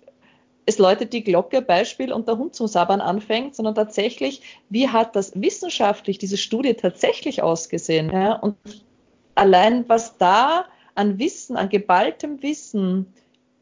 es 0.66 0.78
läutet 0.78 1.12
die 1.12 1.25
Glocke 1.25 1.61
Beispiel 1.61 2.12
und 2.12 2.28
der 2.28 2.38
Hund 2.38 2.54
zum 2.54 2.69
Sabbern 2.69 3.00
anfängt, 3.00 3.57
sondern 3.57 3.75
tatsächlich, 3.75 4.42
wie 4.69 4.88
hat 4.88 5.16
das 5.16 5.33
wissenschaftlich, 5.35 6.19
diese 6.19 6.37
Studie 6.37 6.75
tatsächlich 6.75 7.42
ausgesehen? 7.42 8.11
Ja? 8.11 8.35
Und 8.35 8.57
allein 9.35 9.88
was 9.88 10.19
da 10.19 10.66
an 10.95 11.19
Wissen, 11.19 11.57
an 11.57 11.69
geballtem 11.69 12.42
Wissen 12.42 13.07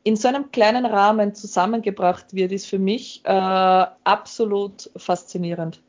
in 0.03 0.17
so 0.17 0.29
einem 0.29 0.51
kleinen 0.51 0.87
Rahmen 0.87 1.35
zusammengebracht 1.35 2.35
wird, 2.35 2.53
ist 2.53 2.67
für 2.67 2.79
mich 2.79 3.23
äh, 3.25 3.29
absolut 3.29 4.91
faszinierend. 4.97 5.83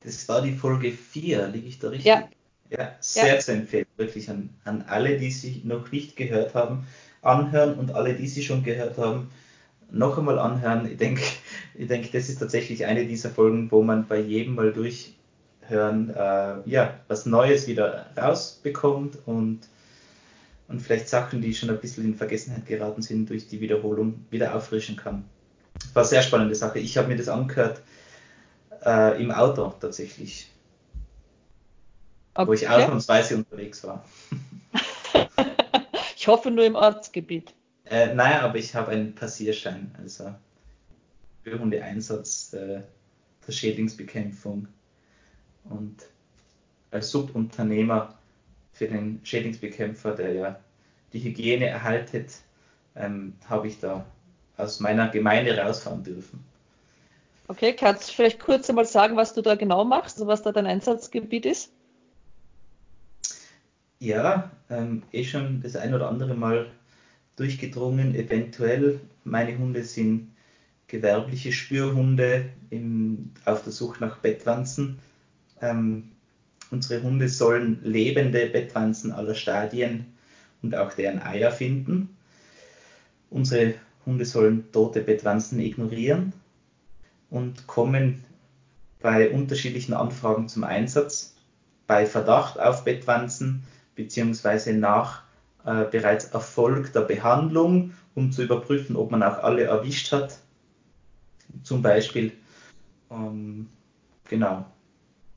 Das 0.00 0.28
war 0.28 0.42
die 0.42 0.52
Folge 0.52 0.92
4, 0.92 1.48
liege 1.48 1.68
ich 1.68 1.78
da 1.78 1.88
richtig? 1.88 2.06
Ja. 2.06 2.28
Ja, 2.68 2.96
sehr 2.98 3.34
ja. 3.34 3.38
zu 3.38 3.52
empfehlen, 3.52 3.86
wirklich 3.96 4.28
an, 4.28 4.50
an 4.64 4.84
alle, 4.88 5.18
die 5.18 5.30
sie 5.30 5.62
noch 5.64 5.92
nicht 5.92 6.16
gehört 6.16 6.54
haben, 6.54 6.84
anhören 7.22 7.78
und 7.78 7.94
alle, 7.94 8.14
die 8.14 8.26
sie 8.26 8.42
schon 8.42 8.64
gehört 8.64 8.98
haben, 8.98 9.30
noch 9.90 10.18
einmal 10.18 10.38
anhören. 10.38 10.90
Ich 10.90 10.98
denke, 10.98 11.22
ich 11.74 11.88
denk, 11.88 12.10
das 12.12 12.28
ist 12.28 12.38
tatsächlich 12.38 12.86
eine 12.86 13.06
dieser 13.06 13.30
Folgen, 13.30 13.70
wo 13.70 13.82
man 13.82 14.06
bei 14.06 14.18
jedem 14.18 14.54
Mal 14.54 14.72
durchhören, 14.72 16.10
äh, 16.10 16.68
ja, 16.68 17.00
was 17.08 17.26
Neues 17.26 17.66
wieder 17.66 18.06
rausbekommt 18.16 19.18
und 19.26 19.60
und 20.68 20.80
vielleicht 20.80 21.08
Sachen, 21.08 21.40
die 21.40 21.54
schon 21.54 21.70
ein 21.70 21.78
bisschen 21.78 22.04
in 22.04 22.16
Vergessenheit 22.16 22.66
geraten 22.66 23.02
sind, 23.02 23.30
durch 23.30 23.46
die 23.46 23.60
Wiederholung 23.60 24.24
wieder 24.30 24.54
auffrischen 24.54 24.96
kann. 24.96 25.24
War 25.94 26.02
eine 26.02 26.08
sehr 26.08 26.22
spannende 26.22 26.54
Sache. 26.54 26.78
Ich 26.78 26.98
habe 26.98 27.08
mir 27.08 27.16
das 27.16 27.28
angehört 27.28 27.82
äh, 28.84 29.22
im 29.22 29.30
Auto 29.30 29.72
tatsächlich, 29.80 30.50
okay. 32.34 32.48
wo 32.48 32.52
ich 32.52 32.68
ausnahmsweise 32.68 33.36
unterwegs 33.36 33.84
war. 33.84 34.04
ich 36.16 36.26
hoffe 36.26 36.50
nur 36.50 36.64
im 36.64 36.74
Ortsgebiet. 36.74 37.54
Äh, 37.88 38.14
naja, 38.14 38.40
aber 38.40 38.56
ich 38.58 38.74
habe 38.74 38.92
einen 38.92 39.14
Passierschein, 39.14 39.94
also 39.98 40.34
für 41.44 41.58
Hundeeinsatz 41.58 42.52
äh, 42.52 42.82
der 43.46 43.52
Schädlingsbekämpfung 43.52 44.66
und 45.64 46.02
als 46.90 47.10
Subunternehmer 47.10 48.18
für 48.72 48.88
den 48.88 49.20
Schädlingsbekämpfer, 49.22 50.14
der 50.14 50.32
ja 50.32 50.60
die 51.12 51.20
Hygiene 51.20 51.66
erhaltet, 51.66 52.40
ähm, 52.96 53.34
habe 53.48 53.68
ich 53.68 53.78
da 53.78 54.04
aus 54.56 54.80
meiner 54.80 55.08
Gemeinde 55.08 55.56
rausfahren 55.56 56.02
dürfen. 56.02 56.44
Okay, 57.48 57.72
kannst 57.72 58.08
du 58.08 58.12
vielleicht 58.14 58.40
kurz 58.40 58.68
einmal 58.68 58.86
sagen, 58.86 59.16
was 59.16 59.32
du 59.32 59.42
da 59.42 59.54
genau 59.54 59.84
machst, 59.84 60.16
also 60.16 60.26
was 60.26 60.42
da 60.42 60.50
dein 60.50 60.66
Einsatzgebiet 60.66 61.46
ist? 61.46 61.70
Ja, 64.00 64.50
ähm, 64.68 65.04
eh 65.12 65.24
schon 65.24 65.62
das 65.62 65.76
ein 65.76 65.94
oder 65.94 66.08
andere 66.08 66.34
Mal 66.34 66.66
durchgedrungen. 67.36 68.14
Eventuell, 68.14 69.00
meine 69.24 69.56
Hunde 69.58 69.84
sind 69.84 70.32
gewerbliche 70.88 71.52
Spürhunde 71.52 72.50
im, 72.70 73.30
auf 73.44 73.62
der 73.62 73.72
Suche 73.72 74.02
nach 74.04 74.18
Bettwanzen. 74.18 74.98
Ähm, 75.60 76.12
unsere 76.70 77.02
Hunde 77.02 77.28
sollen 77.28 77.80
lebende 77.82 78.46
Bettwanzen 78.46 79.12
aller 79.12 79.34
Stadien 79.34 80.06
und 80.62 80.74
auch 80.74 80.92
deren 80.92 81.20
Eier 81.20 81.50
finden. 81.50 82.16
Unsere 83.30 83.74
Hunde 84.04 84.24
sollen 84.24 84.70
tote 84.72 85.00
Bettwanzen 85.00 85.60
ignorieren 85.60 86.32
und 87.30 87.66
kommen 87.66 88.24
bei 89.00 89.30
unterschiedlichen 89.30 89.94
Anfragen 89.94 90.48
zum 90.48 90.64
Einsatz. 90.64 91.34
Bei 91.86 92.06
Verdacht 92.06 92.58
auf 92.58 92.84
Bettwanzen 92.84 93.64
beziehungsweise 93.94 94.72
nach 94.72 95.25
äh, 95.66 95.84
bereits 95.90 96.26
erfolgter 96.26 97.02
Behandlung, 97.02 97.92
um 98.14 98.32
zu 98.32 98.42
überprüfen, 98.42 98.96
ob 98.96 99.10
man 99.10 99.22
auch 99.22 99.38
alle 99.42 99.64
erwischt 99.64 100.12
hat. 100.12 100.38
Zum 101.62 101.82
Beispiel, 101.82 102.32
ähm, 103.10 103.68
genau. 104.28 104.64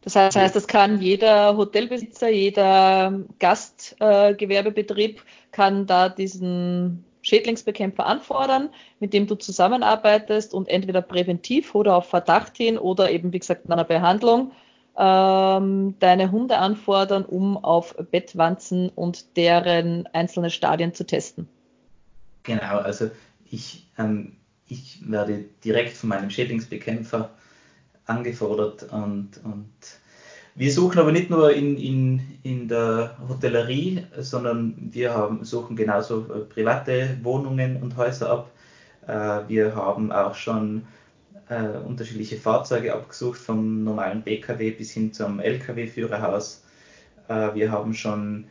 Das 0.01 0.15
heißt, 0.15 0.55
das 0.55 0.67
kann 0.67 1.01
jeder 1.01 1.57
Hotelbesitzer, 1.57 2.29
jeder 2.29 3.19
Gastgewerbebetrieb 3.39 5.17
äh, 5.17 5.21
kann 5.51 5.87
da 5.87 6.07
diesen 6.07 7.03
Schädlingsbekämpfer 7.21 8.05
anfordern, 8.05 8.69
mit 8.99 9.13
dem 9.13 9.27
du 9.27 9.35
zusammenarbeitest 9.35 10.53
und 10.53 10.69
entweder 10.69 11.01
präventiv 11.01 11.75
oder 11.75 11.95
auf 11.97 12.07
Verdacht 12.07 12.55
hin 12.55 12.77
oder 12.77 13.11
eben, 13.11 13.33
wie 13.33 13.39
gesagt, 13.39 13.65
in 13.65 13.73
einer 13.73 13.83
Behandlung 13.83 14.51
ähm, 14.99 15.95
deine 15.99 16.31
Hunde 16.31 16.57
anfordern, 16.57 17.23
um 17.23 17.57
auf 17.57 17.95
Bettwanzen 18.11 18.89
und 18.89 19.37
deren 19.37 20.07
einzelne 20.07 20.49
Stadien 20.49 20.93
zu 20.93 21.05
testen. 21.05 21.47
Genau, 22.43 22.79
also 22.79 23.09
ich, 23.49 23.87
ähm, 23.97 24.33
ich 24.67 24.99
werde 25.09 25.45
direkt 25.63 25.93
von 25.93 26.09
meinem 26.09 26.29
Schädlingsbekämpfer 26.29 27.29
angefordert 28.05 28.83
und, 28.91 29.39
und 29.43 29.71
wir 30.55 30.73
suchen 30.73 30.99
aber 30.99 31.13
nicht 31.13 31.29
nur 31.29 31.53
in, 31.53 31.77
in, 31.77 32.21
in 32.43 32.67
der 32.67 33.15
Hotellerie, 33.29 34.05
sondern 34.17 34.89
wir 34.91 35.13
haben, 35.13 35.45
suchen 35.45 35.77
genauso 35.77 36.25
äh, 36.25 36.39
private 36.39 37.17
Wohnungen 37.23 37.81
und 37.81 37.95
Häuser 37.95 38.29
ab. 38.29 38.51
Äh, 39.07 39.47
wir 39.47 39.75
haben 39.75 40.11
auch 40.11 40.35
schon 40.35 40.85
äh, 41.49 41.77
unterschiedliche 41.85 42.37
Fahrzeuge 42.37 42.93
abgesucht, 42.93 43.39
vom 43.39 43.83
normalen 43.83 44.23
PKW 44.23 44.71
bis 44.71 44.91
hin 44.91 45.11
zum 45.11 45.39
LKW-Führerhaus. 45.39 46.63
Äh, 47.27 47.53
wir 47.55 47.71
haben 47.71 47.93
schon 47.93 48.45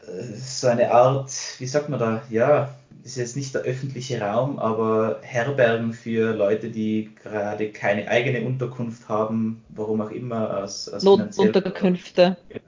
äh, 0.00 0.22
so 0.34 0.66
eine 0.66 0.92
Art, 0.92 1.30
wie 1.58 1.66
sagt 1.66 1.88
man 1.88 2.00
da, 2.00 2.22
ja, 2.28 2.74
ist 3.04 3.16
jetzt 3.16 3.36
nicht 3.36 3.54
der 3.54 3.62
öffentliche 3.62 4.20
Raum, 4.20 4.58
aber 4.58 5.20
Herbergen 5.22 5.92
für 5.92 6.34
Leute, 6.34 6.70
die 6.70 7.10
gerade 7.22 7.70
keine 7.70 8.08
eigene 8.08 8.46
Unterkunft 8.46 9.08
haben, 9.08 9.62
warum 9.68 10.00
auch 10.00 10.10
immer, 10.10 10.62
aus, 10.62 10.88
aus 10.88 11.02
Notunterkünfte. 11.02 12.36
Genau. 12.48 12.64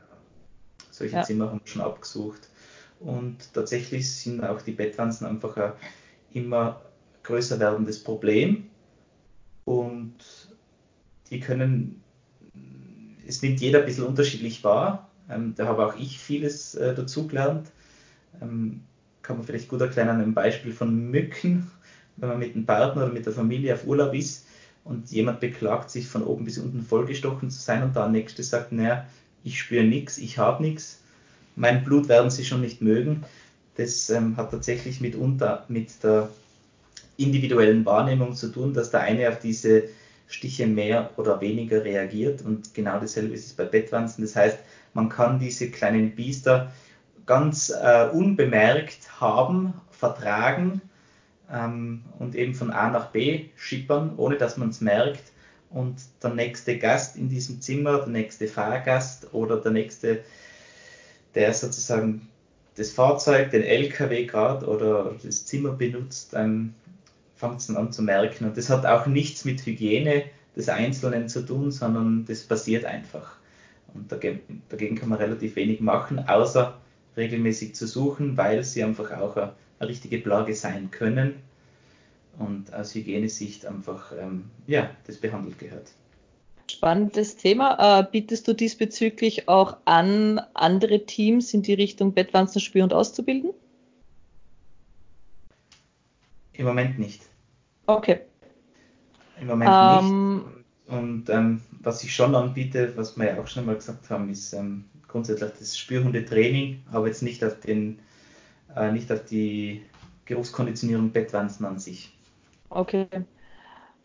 Solche 0.91 1.17
ja. 1.17 1.23
Zimmer 1.23 1.51
haben 1.51 1.61
wir 1.65 1.71
schon 1.71 1.83
abgesucht. 1.83 2.49
Und 3.01 3.53
tatsächlich 3.53 4.11
sind 4.11 4.43
auch 4.45 4.63
die 4.63 4.73
Bettwanzen 4.73 5.27
einfach 5.27 5.57
ein 5.57 5.73
immer 6.33 6.81
größer 7.23 7.59
werdendes 7.59 8.03
Problem. 8.03 8.71
Und 9.67 10.15
die 11.29 11.41
können, 11.41 12.01
es 13.27 13.43
nimmt 13.43 13.61
jeder 13.61 13.81
ein 13.81 13.85
bisschen 13.85 14.07
unterschiedlich 14.07 14.65
wahr. 14.65 15.11
Ähm, 15.29 15.55
da 15.57 15.67
habe 15.67 15.87
auch 15.87 15.97
ich 15.99 16.19
vieles 16.19 16.77
äh, 16.77 16.95
dazugelernt. 16.95 17.69
Ähm, 18.41 18.81
kann 19.23 19.37
man 19.37 19.45
vielleicht 19.45 19.69
gut 19.69 19.81
erklären 19.81 20.09
an 20.09 20.21
einem 20.21 20.35
Beispiel 20.35 20.73
von 20.73 21.11
Mücken, 21.11 21.71
wenn 22.17 22.29
man 22.29 22.39
mit 22.39 22.55
einem 22.55 22.65
Partner 22.65 23.05
oder 23.05 23.13
mit 23.13 23.27
der 23.27 23.33
Familie 23.33 23.75
auf 23.75 23.87
Urlaub 23.87 24.15
ist 24.15 24.47
und 24.85 25.11
jemand 25.11 25.41
beklagt 25.41 25.91
sich 25.91 26.07
von 26.07 26.23
oben 26.23 26.45
bis 26.45 26.59
unten 26.59 26.81
vollgestochen 26.81 27.51
zu 27.51 27.59
sein 27.59 27.83
und 27.83 27.97
der 27.97 28.09
nächste 28.09 28.45
sagt, 28.45 28.71
naja, 28.71 29.05
ich 29.43 29.59
spüre 29.59 29.85
nichts, 29.85 30.17
ich 30.17 30.39
habe 30.39 30.63
nichts, 30.63 31.01
mein 31.57 31.83
Blut 31.83 32.09
werden 32.09 32.31
sie 32.31 32.45
schon 32.45 32.61
nicht 32.61 32.83
mögen. 32.83 33.25
Das 33.77 34.11
ähm, 34.11 34.37
hat 34.37 34.53
tatsächlich 34.53 35.01
mitunter 35.01 35.65
mit 35.69 36.03
der 36.05 36.31
individuellen 37.17 37.85
Wahrnehmung 37.85 38.35
zu 38.35 38.49
tun, 38.49 38.75
dass 38.75 38.91
der 38.91 39.01
eine 39.01 39.29
auf 39.29 39.39
diese 39.39 39.85
Stiche 40.29 40.67
mehr 40.67 41.11
oder 41.17 41.41
weniger 41.41 41.85
reagiert 41.85 42.43
und 42.43 42.75
genau 42.75 42.99
dasselbe 42.99 43.35
ist 43.35 43.47
es 43.47 43.53
bei 43.53 43.65
Bettwanzen. 43.65 44.25
Das 44.25 44.35
heißt, 44.35 44.59
man 44.95 45.09
kann 45.09 45.39
diese 45.39 45.71
kleinen 45.71 46.15
Biester 46.15 46.73
ganz 47.27 47.71
äh, 47.71 48.09
unbemerkt 48.13 49.21
haben, 49.21 49.75
vertragen 49.91 50.81
ähm, 51.53 52.03
und 52.19 52.35
eben 52.35 52.55
von 52.55 52.71
A 52.71 52.91
nach 52.91 53.11
B 53.11 53.47
schippern, 53.57 54.15
ohne 54.17 54.37
dass 54.37 54.57
man 54.57 54.71
es 54.71 54.81
merkt. 54.81 55.33
Und 55.71 55.97
der 56.23 56.31
nächste 56.31 56.79
Gast 56.79 57.17
in 57.17 57.29
diesem 57.29 57.61
Zimmer, 57.61 57.99
der 57.99 58.09
nächste 58.09 58.47
Fahrgast 58.47 59.33
oder 59.35 59.57
der 59.59 59.73
nächste, 59.73 60.21
der 61.35 61.53
sozusagen 61.53 62.29
das 62.77 62.93
Fahrzeug, 62.93 63.51
den 63.51 63.63
LKW 63.63 64.27
gerade 64.27 64.67
oder 64.67 65.15
das 65.23 65.45
Zimmer 65.47 65.71
benutzt, 65.71 66.35
ähm, 66.35 66.75
fängt 67.37 67.61
es 67.61 67.71
an 67.71 67.93
zu 67.93 68.03
merken. 68.03 68.47
Und 68.47 68.57
das 68.57 68.71
hat 68.71 68.85
auch 68.87 69.07
nichts 69.07 69.45
mit 69.45 69.65
Hygiene 69.65 70.25
des 70.57 70.69
Einzelnen 70.69 71.29
zu 71.29 71.45
tun, 71.45 71.71
sondern 71.71 72.25
das 72.27 72.43
passiert 72.43 72.85
einfach. 72.85 73.37
Und 73.95 74.11
dagegen, 74.11 74.97
kann 74.97 75.09
man 75.09 75.19
relativ 75.19 75.57
wenig 75.57 75.81
machen, 75.81 76.19
außer 76.19 76.77
regelmäßig 77.17 77.75
zu 77.75 77.87
suchen, 77.87 78.37
weil 78.37 78.65
sie 78.65 78.83
einfach 78.83 79.11
auch 79.13 79.37
eine, 79.37 79.53
eine 79.79 79.89
richtige 79.89 80.19
Plage 80.19 80.55
sein 80.55 80.91
können 80.91 81.35
und 82.39 82.73
aus 82.75 82.95
Hygienesicht 82.95 83.67
einfach 83.67 84.13
ähm, 84.19 84.51
ja, 84.67 84.91
das 85.07 85.17
behandelt 85.17 85.59
gehört. 85.59 85.93
Spannendes 86.71 87.37
Thema. 87.37 88.01
Äh, 88.01 88.07
bietest 88.11 88.49
du 88.49 88.53
diesbezüglich 88.53 89.49
auch 89.49 89.77
an, 89.85 90.41
andere 90.53 91.07
Teams 91.07 91.55
in 91.55 91.63
die 91.63 91.75
Richtung 91.75 92.13
Bettwanzen 92.13 92.61
spüren 92.61 92.85
und 92.85 92.95
auszubilden? 92.95 93.53
Im 96.57 96.67
Moment 96.67 96.99
nicht. 96.99 97.23
Okay. 97.87 98.21
Im 99.41 99.47
Moment 99.49 99.71
ähm, 99.73 100.35
nicht. 100.37 100.47
Und 100.89 101.31
ähm, 101.31 101.63
was 101.81 102.03
ich 102.05 102.15
schon 102.15 102.35
anbiete, 102.35 102.97
was 102.97 103.17
wir 103.17 103.27
ja 103.27 103.41
auch 103.41 103.47
schon 103.47 103.67
mal 103.67 103.75
gesagt 103.75 104.09
haben, 104.09 104.31
ist 104.31 104.53
ähm, 104.53 104.85
grundsätzlich 105.09 105.53
das 105.59 105.77
Spürhundetraining, 105.77 106.83
aber 106.93 107.09
jetzt 107.09 107.23
nicht 107.23 107.45
auf, 107.45 107.59
den, 107.61 107.99
äh, 108.75 108.93
nicht 108.93 109.11
auf 109.11 109.25
die 109.25 109.83
Geruchskonditionierung 110.27 111.11
Bettwanzen 111.11 111.67
an 111.67 111.79
sich. 111.79 112.17
Okay. 112.69 113.07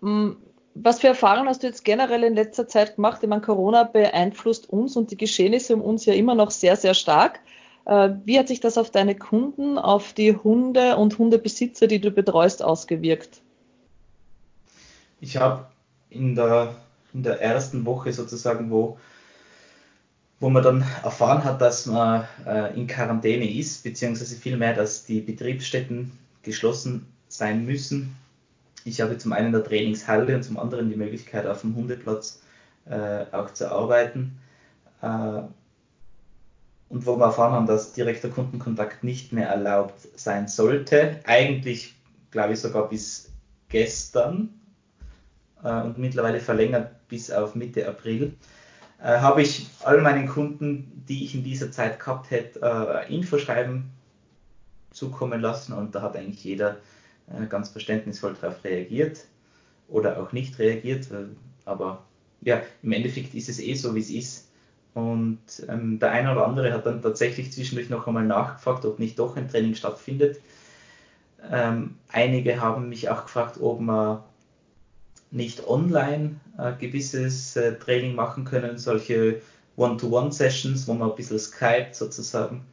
Mm, 0.02 0.32
was 0.74 1.00
für 1.00 1.08
Erfahrungen 1.08 1.50
hast 1.50 1.64
du 1.64 1.68
jetzt 1.68 1.84
generell 1.84 2.24
in 2.24 2.34
letzter 2.34 2.68
Zeit 2.68 2.96
gemacht? 2.96 3.20
Ich 3.22 3.30
meine, 3.30 3.42
Corona 3.42 3.84
beeinflusst 3.84 4.70
uns 4.70 4.96
und 4.96 5.12
die 5.12 5.18
Geschehnisse 5.18 5.76
um 5.76 5.82
uns 5.82 6.06
ja 6.06 6.14
immer 6.14 6.34
noch 6.34 6.52
sehr, 6.52 6.76
sehr 6.76 6.94
stark. 6.94 7.40
Äh, 7.86 8.10
wie 8.26 8.38
hat 8.38 8.48
sich 8.48 8.60
das 8.60 8.78
auf 8.78 8.92
deine 8.92 9.16
Kunden, 9.16 9.78
auf 9.78 10.14
die 10.14 10.36
Hunde 10.36 10.98
und 10.98 11.18
Hundebesitzer, 11.18 11.88
die 11.88 12.00
du 12.00 12.12
betreust, 12.12 12.64
ausgewirkt? 12.64 13.42
Ich 15.20 15.38
habe 15.38 15.66
in 16.10 16.36
der, 16.36 16.76
in 17.14 17.24
der 17.24 17.42
ersten 17.42 17.86
Woche 17.86 18.14
sozusagen, 18.14 18.72
wo 18.72 18.98
wo 20.42 20.50
man 20.50 20.64
dann 20.64 20.84
erfahren 21.04 21.44
hat, 21.44 21.62
dass 21.62 21.86
man 21.86 22.28
äh, 22.48 22.74
in 22.74 22.88
Quarantäne 22.88 23.48
ist, 23.48 23.84
beziehungsweise 23.84 24.36
vielmehr, 24.36 24.74
dass 24.74 25.06
die 25.06 25.22
Betriebsstätten 25.22 26.12
geschlossen 26.42 27.06
sein 27.28 27.64
müssen. 27.64 28.16
Ich 28.84 29.02
habe 29.02 29.20
zum 29.20 29.34
einen 29.34 29.48
in 29.48 29.52
der 29.54 29.64
Trainingshalle 29.64 30.36
und 30.36 30.42
zum 30.42 30.58
anderen 30.58 30.90
die 30.90 30.96
Möglichkeit, 30.96 31.46
auf 31.46 31.62
dem 31.62 31.76
Hundeplatz 31.76 32.42
äh, 32.90 33.26
auch 33.32 33.54
zu 33.54 33.72
arbeiten. 33.72 34.40
Äh, 35.04 35.44
und 36.92 37.06
wo 37.06 37.18
wir 37.18 37.26
erfahren 37.26 37.54
haben, 37.54 37.68
dass 37.68 37.94
direkter 37.94 38.30
Kundenkontakt 38.30 39.04
nicht 39.04 39.32
mehr 39.32 39.48
erlaubt 39.48 40.08
sein 40.16 40.48
sollte. 40.48 41.22
Eigentlich, 41.26 41.96
glaube 42.32 42.54
ich, 42.54 42.60
sogar 42.60 42.90
bis 42.90 43.32
gestern 43.70 44.50
äh, 45.64 45.82
und 45.82 45.98
mittlerweile 45.98 46.42
verlängert 46.42 47.08
bis 47.08 47.32
auf 47.32 47.56
Mitte 47.56 47.88
April 47.88 48.34
äh, 49.02 49.20
habe 49.20 49.42
ich 49.42 49.68
all 49.84 50.02
meinen 50.02 50.28
Kunden, 50.28 51.04
die 51.08 51.24
ich 51.24 51.34
in 51.34 51.44
dieser 51.44 51.72
Zeit 51.72 52.00
gehabt 52.00 52.30
hätte, 52.30 52.60
äh, 52.62 53.14
Infoschreiben 53.14 53.90
zukommen 54.92 55.40
lassen 55.40 55.72
und 55.72 55.96
da 55.96 56.02
hat 56.02 56.18
eigentlich 56.18 56.44
jeder 56.44 56.78
äh, 57.28 57.46
ganz 57.48 57.70
verständnisvoll 57.70 58.36
darauf 58.40 58.62
reagiert 58.66 59.26
oder 59.88 60.22
auch 60.22 60.34
nicht 60.34 60.60
reagiert. 60.60 61.10
Äh, 61.10 61.28
aber 61.64 62.04
ja, 62.42 62.62
im 62.84 62.92
Endeffekt 62.92 63.34
ist 63.34 63.48
es 63.48 63.60
eh 63.60 63.76
so, 63.76 63.96
wie 63.96 64.02
es 64.02 64.10
ist. 64.10 64.51
Und 64.94 65.40
ähm, 65.70 66.00
der 66.00 66.12
eine 66.12 66.32
oder 66.32 66.46
andere 66.46 66.74
hat 66.74 66.86
dann 66.86 67.02
tatsächlich 67.02 67.52
zwischendurch 67.52 67.90
noch 67.90 68.08
einmal 68.08 68.26
nachgefragt, 68.26 68.86
ob 68.86 69.00
nicht 69.00 69.18
doch 69.20 69.38
ein 69.38 69.48
Training 69.48 69.76
stattfindet. 69.76 70.42
Ähm, 71.50 71.96
einige 72.10 72.60
haben 72.60 72.90
mich 72.90 73.10
auch 73.10 73.24
gefragt, 73.24 73.60
ob 73.62 73.80
man 73.80 74.20
nicht 75.32 75.66
online 75.68 76.36
äh, 76.58 76.74
gewisses 76.78 77.56
äh, 77.56 77.78
Training 77.80 78.16
machen 78.16 78.44
können, 78.44 78.78
solche 78.78 79.42
One-to-One-Sessions, 79.78 80.88
wo 80.88 80.94
man 80.94 81.10
ein 81.10 81.16
bisschen 81.16 81.40
Skype 81.40 81.90
sozusagen. 81.94 82.66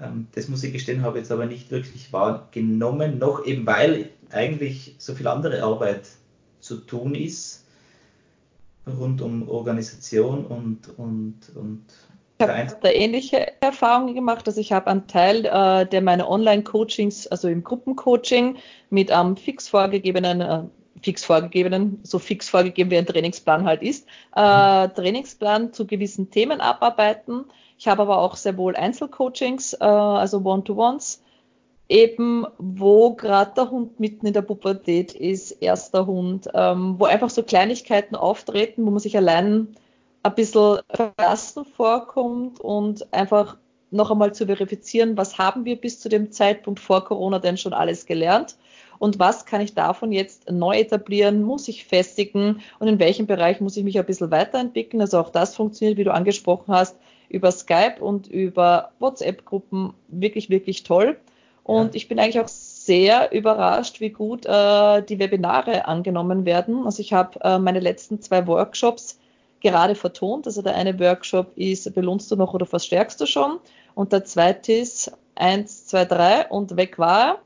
Ähm, 0.00 0.26
das 0.34 0.48
muss 0.48 0.64
ich 0.64 0.72
gestehen, 0.72 1.02
habe 1.02 1.18
jetzt 1.18 1.30
aber 1.30 1.44
nicht 1.44 1.70
wirklich 1.70 2.12
wahrgenommen, 2.14 3.18
noch 3.18 3.44
eben 3.44 3.66
weil 3.66 4.08
eigentlich 4.30 4.94
so 4.96 5.14
viel 5.14 5.28
andere 5.28 5.62
Arbeit 5.62 6.08
zu 6.60 6.78
tun 6.78 7.14
ist 7.14 7.61
rund 8.86 9.22
um 9.22 9.48
Organisation 9.48 10.44
und, 10.46 10.98
und, 10.98 11.36
und 11.54 11.84
ich 12.38 12.48
habe 12.48 12.76
da 12.80 12.90
ähnliche 12.90 13.60
Erfahrungen 13.60 14.14
gemacht. 14.14 14.46
Also 14.48 14.60
ich 14.60 14.72
habe 14.72 14.88
einen 14.88 15.06
Teil 15.06 15.44
äh, 15.46 15.86
der 15.86 16.02
meine 16.02 16.28
Online-Coachings, 16.28 17.28
also 17.28 17.48
im 17.48 17.62
Gruppencoaching, 17.62 18.56
mit 18.90 19.12
einem 19.12 19.36
fix 19.36 19.68
vorgegebenen, 19.68 20.40
äh, 20.40 20.62
fix 21.02 21.24
vorgegebenen, 21.24 22.00
so 22.02 22.18
fix 22.18 22.48
vorgegeben 22.48 22.90
wie 22.90 22.98
ein 22.98 23.06
Trainingsplan 23.06 23.64
halt 23.64 23.82
ist, 23.82 24.08
äh, 24.34 24.86
mhm. 24.86 24.94
Trainingsplan 24.94 25.72
zu 25.72 25.86
gewissen 25.86 26.30
Themen 26.30 26.60
abarbeiten. 26.60 27.44
Ich 27.78 27.88
habe 27.88 28.02
aber 28.02 28.18
auch 28.18 28.36
sehr 28.36 28.56
wohl 28.56 28.76
Einzelcoachings, 28.76 29.74
äh, 29.74 29.84
also 29.84 30.38
One-to-Ones, 30.44 31.21
eben 31.92 32.46
wo 32.56 33.14
gerade 33.14 33.52
der 33.54 33.70
Hund 33.70 34.00
mitten 34.00 34.26
in 34.26 34.32
der 34.32 34.42
Pubertät 34.42 35.12
ist, 35.14 35.50
erster 35.62 36.06
Hund, 36.06 36.48
ähm, 36.54 36.94
wo 36.98 37.04
einfach 37.04 37.28
so 37.28 37.42
Kleinigkeiten 37.42 38.16
auftreten, 38.16 38.86
wo 38.86 38.90
man 38.90 38.98
sich 38.98 39.16
allein 39.16 39.68
ein 40.22 40.34
bisschen 40.34 40.78
verlassen 40.88 41.66
vorkommt 41.66 42.60
und 42.60 43.12
einfach 43.12 43.58
noch 43.90 44.10
einmal 44.10 44.32
zu 44.32 44.46
verifizieren, 44.46 45.18
was 45.18 45.36
haben 45.36 45.66
wir 45.66 45.76
bis 45.76 46.00
zu 46.00 46.08
dem 46.08 46.32
Zeitpunkt 46.32 46.80
vor 46.80 47.04
Corona 47.04 47.38
denn 47.38 47.58
schon 47.58 47.74
alles 47.74 48.06
gelernt 48.06 48.56
und 48.98 49.18
was 49.18 49.44
kann 49.44 49.60
ich 49.60 49.74
davon 49.74 50.12
jetzt 50.12 50.50
neu 50.50 50.78
etablieren, 50.78 51.42
muss 51.42 51.68
ich 51.68 51.84
festigen 51.84 52.62
und 52.78 52.88
in 52.88 53.00
welchem 53.00 53.26
Bereich 53.26 53.60
muss 53.60 53.76
ich 53.76 53.84
mich 53.84 53.98
ein 53.98 54.06
bisschen 54.06 54.30
weiterentwickeln. 54.30 55.02
Also 55.02 55.18
auch 55.18 55.28
das 55.28 55.54
funktioniert, 55.54 55.98
wie 55.98 56.04
du 56.04 56.14
angesprochen 56.14 56.72
hast, 56.72 56.96
über 57.28 57.52
Skype 57.52 57.96
und 58.00 58.28
über 58.28 58.92
WhatsApp-Gruppen 58.98 59.92
wirklich, 60.08 60.48
wirklich 60.48 60.84
toll. 60.84 61.18
Und 61.64 61.88
ja. 61.88 61.90
ich 61.94 62.08
bin 62.08 62.18
eigentlich 62.18 62.40
auch 62.40 62.48
sehr 62.48 63.32
überrascht, 63.32 64.00
wie 64.00 64.10
gut 64.10 64.46
äh, 64.46 65.02
die 65.02 65.18
Webinare 65.18 65.86
angenommen 65.86 66.44
werden. 66.44 66.84
Also 66.84 67.00
ich 67.00 67.12
habe 67.12 67.38
äh, 67.42 67.58
meine 67.58 67.80
letzten 67.80 68.20
zwei 68.20 68.46
Workshops 68.46 69.18
gerade 69.60 69.94
vertont. 69.94 70.46
Also 70.46 70.62
der 70.62 70.74
eine 70.74 70.98
Workshop 70.98 71.52
ist, 71.56 71.92
belohnst 71.94 72.30
du 72.30 72.36
noch 72.36 72.54
oder 72.54 72.66
verstärkst 72.66 73.20
du 73.20 73.26
schon? 73.26 73.58
Und 73.94 74.12
der 74.12 74.24
zweite 74.24 74.72
ist 74.72 75.12
1, 75.36 75.86
2, 75.86 76.04
3 76.06 76.48
und 76.48 76.76
weg 76.76 76.98
war 76.98 77.40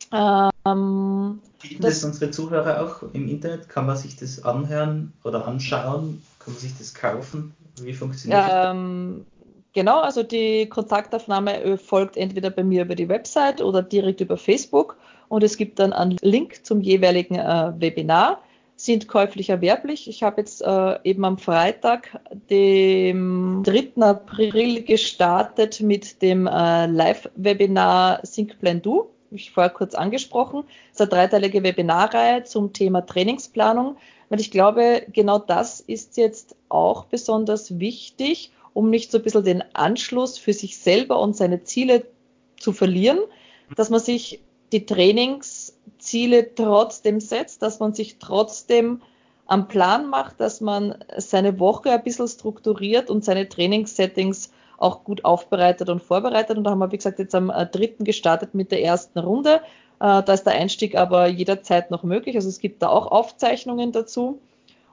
ähm, 0.66 1.40
Bieten 1.62 1.83
das, 1.83 2.00
das 2.00 2.05
unsere 2.05 2.31
Zuhörer 2.31 2.83
auch 2.83 3.02
im 3.12 3.29
Internet? 3.29 3.68
Kann 3.68 3.87
man 3.87 3.96
sich 3.96 4.16
das 4.16 4.44
anhören 4.44 5.12
oder 5.24 5.46
anschauen? 5.46 6.22
Kann 6.38 6.55
man 6.55 6.61
sich 6.61 6.76
das 6.79 6.94
kaufen? 6.94 7.55
Wie 7.81 7.92
funktioniert 7.92 8.48
ähm, 8.50 9.24
das? 9.24 9.36
Genau, 9.76 10.00
also 10.00 10.22
die 10.22 10.70
Kontaktaufnahme 10.70 11.76
folgt 11.76 12.16
entweder 12.16 12.48
bei 12.48 12.64
mir 12.64 12.80
über 12.80 12.94
die 12.94 13.10
Website 13.10 13.60
oder 13.60 13.82
direkt 13.82 14.22
über 14.22 14.38
Facebook 14.38 14.96
und 15.28 15.44
es 15.44 15.58
gibt 15.58 15.78
dann 15.78 15.92
einen 15.92 16.16
Link 16.22 16.64
zum 16.64 16.80
jeweiligen 16.80 17.34
äh, 17.34 17.72
Webinar 17.76 18.40
sind 18.76 19.06
käuflich 19.06 19.50
erwerblich. 19.50 20.08
Ich 20.08 20.22
habe 20.22 20.40
jetzt 20.40 20.62
äh, 20.62 20.98
eben 21.04 21.26
am 21.26 21.36
Freitag, 21.36 22.18
dem 22.48 23.62
3. 23.66 24.00
April, 24.00 24.82
gestartet 24.82 25.82
mit 25.82 26.22
dem 26.22 26.46
äh, 26.46 26.86
Live-Webinar 26.86 28.20
Sync 28.22 28.58
Plan 28.58 28.80
Do. 28.80 29.10
Ich 29.30 29.50
vorher 29.50 29.68
kurz 29.68 29.94
angesprochen. 29.94 30.64
Das 30.92 31.00
ist 31.00 31.00
eine 31.02 31.10
dreiteilige 31.10 31.62
Webinarreihe 31.62 32.44
zum 32.44 32.72
Thema 32.72 33.04
Trainingsplanung. 33.04 33.98
Weil 34.30 34.40
ich 34.40 34.50
glaube, 34.50 35.02
genau 35.12 35.38
das 35.38 35.80
ist 35.80 36.16
jetzt 36.16 36.56
auch 36.70 37.04
besonders 37.04 37.78
wichtig, 37.78 38.52
um 38.76 38.90
nicht 38.90 39.10
so 39.10 39.16
ein 39.16 39.24
bisschen 39.24 39.42
den 39.42 39.64
Anschluss 39.72 40.36
für 40.36 40.52
sich 40.52 40.78
selber 40.78 41.18
und 41.18 41.34
seine 41.34 41.64
Ziele 41.64 42.04
zu 42.60 42.74
verlieren, 42.74 43.18
dass 43.74 43.88
man 43.88 44.00
sich 44.00 44.42
die 44.70 44.84
Trainingsziele 44.84 46.54
trotzdem 46.54 47.18
setzt, 47.20 47.62
dass 47.62 47.80
man 47.80 47.94
sich 47.94 48.18
trotzdem 48.18 49.00
am 49.46 49.66
Plan 49.66 50.10
macht, 50.10 50.40
dass 50.40 50.60
man 50.60 50.94
seine 51.16 51.58
Woche 51.58 51.90
ein 51.90 52.02
bisschen 52.02 52.28
strukturiert 52.28 53.08
und 53.08 53.24
seine 53.24 53.48
Trainingssettings 53.48 54.50
auch 54.76 55.04
gut 55.04 55.24
aufbereitet 55.24 55.88
und 55.88 56.02
vorbereitet. 56.02 56.58
Und 56.58 56.64
da 56.64 56.72
haben 56.72 56.80
wir, 56.80 56.92
wie 56.92 56.98
gesagt, 56.98 57.18
jetzt 57.18 57.34
am 57.34 57.48
äh, 57.48 57.64
dritten 57.64 58.04
gestartet 58.04 58.54
mit 58.54 58.70
der 58.70 58.82
ersten 58.82 59.18
Runde. 59.20 59.62
Äh, 60.00 60.22
da 60.22 60.32
ist 60.34 60.44
der 60.44 60.52
Einstieg 60.52 60.96
aber 60.96 61.28
jederzeit 61.28 61.90
noch 61.90 62.02
möglich. 62.02 62.36
Also 62.36 62.50
es 62.50 62.60
gibt 62.60 62.82
da 62.82 62.88
auch 62.88 63.06
Aufzeichnungen 63.06 63.92
dazu. 63.92 64.38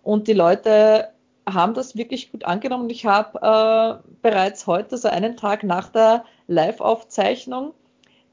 Und 0.03 0.29
die 0.29 0.33
Leute 0.33 1.09
haben 1.47 1.73
das 1.73 1.95
wirklich 1.95 2.31
gut 2.31 2.45
angenommen. 2.45 2.89
Ich 2.89 3.05
habe 3.05 3.39
äh, 3.41 4.09
bereits 4.21 4.67
heute, 4.67 4.97
so 4.97 5.07
einen 5.07 5.37
Tag 5.37 5.63
nach 5.63 5.89
der 5.89 6.25
Live-Aufzeichnung, 6.47 7.73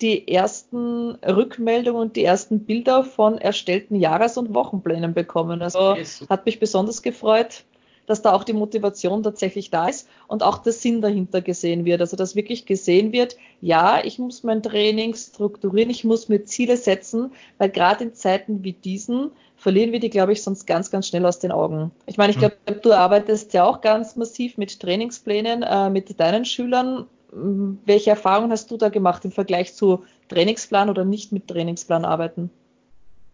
die 0.00 0.28
ersten 0.28 1.16
Rückmeldungen 1.16 2.00
und 2.00 2.16
die 2.16 2.24
ersten 2.24 2.64
Bilder 2.64 3.04
von 3.04 3.38
erstellten 3.38 3.96
Jahres- 3.96 4.38
und 4.38 4.54
Wochenplänen 4.54 5.12
bekommen. 5.12 5.60
Also 5.60 5.96
hat 6.28 6.46
mich 6.46 6.58
besonders 6.58 7.02
gefreut, 7.02 7.64
dass 8.06 8.22
da 8.22 8.32
auch 8.32 8.44
die 8.44 8.54
Motivation 8.54 9.22
tatsächlich 9.22 9.70
da 9.70 9.88
ist 9.88 10.08
und 10.26 10.42
auch 10.42 10.58
der 10.58 10.72
Sinn 10.72 11.02
dahinter 11.02 11.42
gesehen 11.42 11.84
wird. 11.84 12.00
Also 12.00 12.16
dass 12.16 12.34
wirklich 12.34 12.66
gesehen 12.66 13.12
wird, 13.12 13.36
ja, 13.60 14.02
ich 14.02 14.18
muss 14.18 14.42
mein 14.42 14.62
Training 14.62 15.14
strukturieren, 15.14 15.90
ich 15.90 16.02
muss 16.04 16.28
mir 16.28 16.44
Ziele 16.44 16.76
setzen, 16.76 17.32
weil 17.58 17.70
gerade 17.70 18.04
in 18.04 18.14
Zeiten 18.14 18.64
wie 18.64 18.72
diesen 18.72 19.30
verlieren 19.60 19.92
wir 19.92 20.00
die, 20.00 20.10
glaube 20.10 20.32
ich, 20.32 20.42
sonst 20.42 20.66
ganz, 20.66 20.90
ganz 20.90 21.06
schnell 21.06 21.24
aus 21.24 21.38
den 21.38 21.52
Augen. 21.52 21.92
Ich 22.06 22.16
meine, 22.16 22.30
ich 22.30 22.40
hm. 22.40 22.50
glaube, 22.66 22.80
du 22.80 22.92
arbeitest 22.92 23.52
ja 23.52 23.64
auch 23.64 23.80
ganz 23.80 24.16
massiv 24.16 24.58
mit 24.58 24.80
Trainingsplänen 24.80 25.62
äh, 25.62 25.90
mit 25.90 26.18
deinen 26.18 26.44
Schülern 26.44 27.06
welche 27.32 28.10
Erfahrungen 28.10 28.50
hast 28.50 28.70
du 28.70 28.76
da 28.76 28.88
gemacht 28.88 29.24
im 29.24 29.32
Vergleich 29.32 29.74
zu 29.74 30.04
Trainingsplan 30.28 30.90
oder 30.90 31.04
nicht 31.04 31.32
mit 31.32 31.48
Trainingsplan 31.48 32.04
arbeiten? 32.04 32.50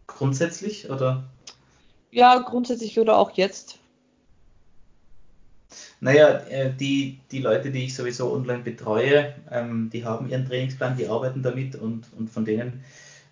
Grundsätzlich 0.06 0.90
oder? 0.90 1.24
Ja, 2.10 2.38
grundsätzlich 2.38 2.98
oder 2.98 3.16
auch 3.18 3.32
jetzt. 3.32 3.78
Naja, 6.00 6.40
äh, 6.48 6.72
die, 6.72 7.18
die 7.30 7.40
Leute, 7.40 7.70
die 7.70 7.84
ich 7.84 7.94
sowieso 7.94 8.32
online 8.32 8.62
betreue, 8.62 9.34
ähm, 9.50 9.90
die 9.92 10.04
haben 10.04 10.28
ihren 10.28 10.46
Trainingsplan, 10.46 10.96
die 10.96 11.08
arbeiten 11.08 11.42
damit 11.42 11.74
und, 11.74 12.06
und 12.16 12.30
von 12.30 12.44
denen 12.44 12.84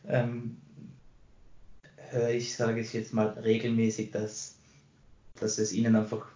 ähm, 0.09 0.57
höre 2.11 2.31
ich, 2.31 2.55
sage 2.55 2.81
ich 2.81 2.93
jetzt 2.93 3.13
mal, 3.13 3.29
regelmäßig, 3.29 4.11
dass, 4.11 4.57
dass 5.41 5.59
es 5.59 5.73
ihnen 5.73 5.97
einfach, 5.97 6.27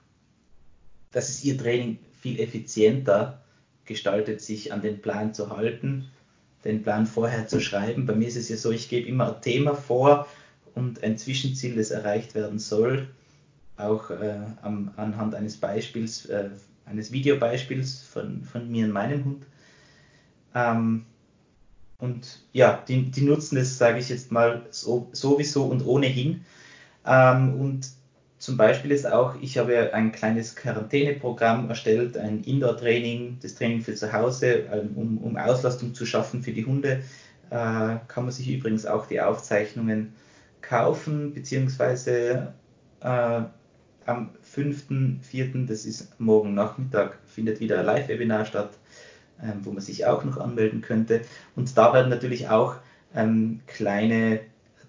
dass 1.12 1.28
es 1.28 1.44
ihr 1.44 1.56
Training 1.56 1.98
viel 2.20 2.40
effizienter 2.40 3.42
gestaltet, 3.84 4.40
sich 4.40 4.72
an 4.72 4.82
den 4.82 5.00
Plan 5.00 5.34
zu 5.34 5.56
halten, 5.56 6.10
den 6.64 6.82
Plan 6.82 7.06
vorher 7.06 7.46
zu 7.46 7.60
schreiben. 7.60 8.06
Bei 8.06 8.14
mir 8.14 8.28
ist 8.28 8.36
es 8.36 8.48
ja 8.48 8.56
so, 8.56 8.70
ich 8.70 8.88
gebe 8.88 9.08
immer 9.08 9.34
ein 9.34 9.42
Thema 9.42 9.74
vor 9.74 10.28
und 10.74 11.02
ein 11.02 11.16
Zwischenziel, 11.16 11.76
das 11.76 11.90
erreicht 11.90 12.34
werden 12.34 12.58
soll, 12.58 13.08
auch 13.76 14.10
äh, 14.10 14.38
am, 14.62 14.92
anhand 14.96 15.34
eines 15.34 15.56
Beispiels, 15.56 16.26
äh, 16.26 16.50
eines 16.84 17.12
Videobeispiels 17.12 18.02
von, 18.02 18.42
von 18.42 18.70
mir 18.70 18.86
und 18.86 18.92
meinem 18.92 19.24
Hund. 19.24 19.46
Ähm, 20.54 21.06
und 22.00 22.40
ja, 22.52 22.82
die, 22.86 23.10
die 23.10 23.22
nutzen 23.22 23.58
es, 23.58 23.76
sage 23.76 23.98
ich 23.98 24.08
jetzt 24.08 24.30
mal, 24.30 24.66
so, 24.70 25.08
sowieso 25.12 25.64
und 25.64 25.84
ohnehin. 25.84 26.44
Ähm, 27.04 27.60
und 27.60 27.88
zum 28.38 28.56
Beispiel 28.56 28.92
ist 28.92 29.06
auch, 29.06 29.34
ich 29.40 29.58
habe 29.58 29.92
ein 29.92 30.12
kleines 30.12 30.54
Quarantäneprogramm 30.54 31.68
erstellt, 31.68 32.16
ein 32.16 32.44
Indoor-Training, 32.44 33.38
das 33.42 33.56
Training 33.56 33.82
für 33.82 33.94
zu 33.94 34.12
Hause, 34.12 34.66
ähm, 34.72 34.92
um, 34.94 35.18
um 35.18 35.36
Auslastung 35.36 35.92
zu 35.94 36.06
schaffen 36.06 36.42
für 36.42 36.52
die 36.52 36.64
Hunde. 36.64 37.02
Äh, 37.50 37.98
kann 38.06 38.24
man 38.24 38.30
sich 38.30 38.48
übrigens 38.48 38.86
auch 38.86 39.06
die 39.06 39.20
Aufzeichnungen 39.20 40.14
kaufen, 40.60 41.34
beziehungsweise 41.34 42.54
äh, 43.00 43.42
am 44.06 44.30
5.4., 44.54 45.66
das 45.66 45.84
ist 45.84 46.18
morgen 46.20 46.54
Nachmittag, 46.54 47.18
findet 47.26 47.58
wieder 47.60 47.80
ein 47.80 47.86
Live-Webinar 47.86 48.44
statt, 48.44 48.70
äh, 49.42 49.52
wo 49.62 49.70
man 49.70 49.80
sich 49.80 50.06
auch 50.06 50.24
noch 50.24 50.38
anmelden 50.38 50.80
könnte. 50.80 51.22
Und 51.56 51.76
da 51.76 51.92
werden 51.92 52.10
natürlich 52.10 52.48
auch 52.48 52.76
ähm, 53.14 53.60
kleine 53.66 54.40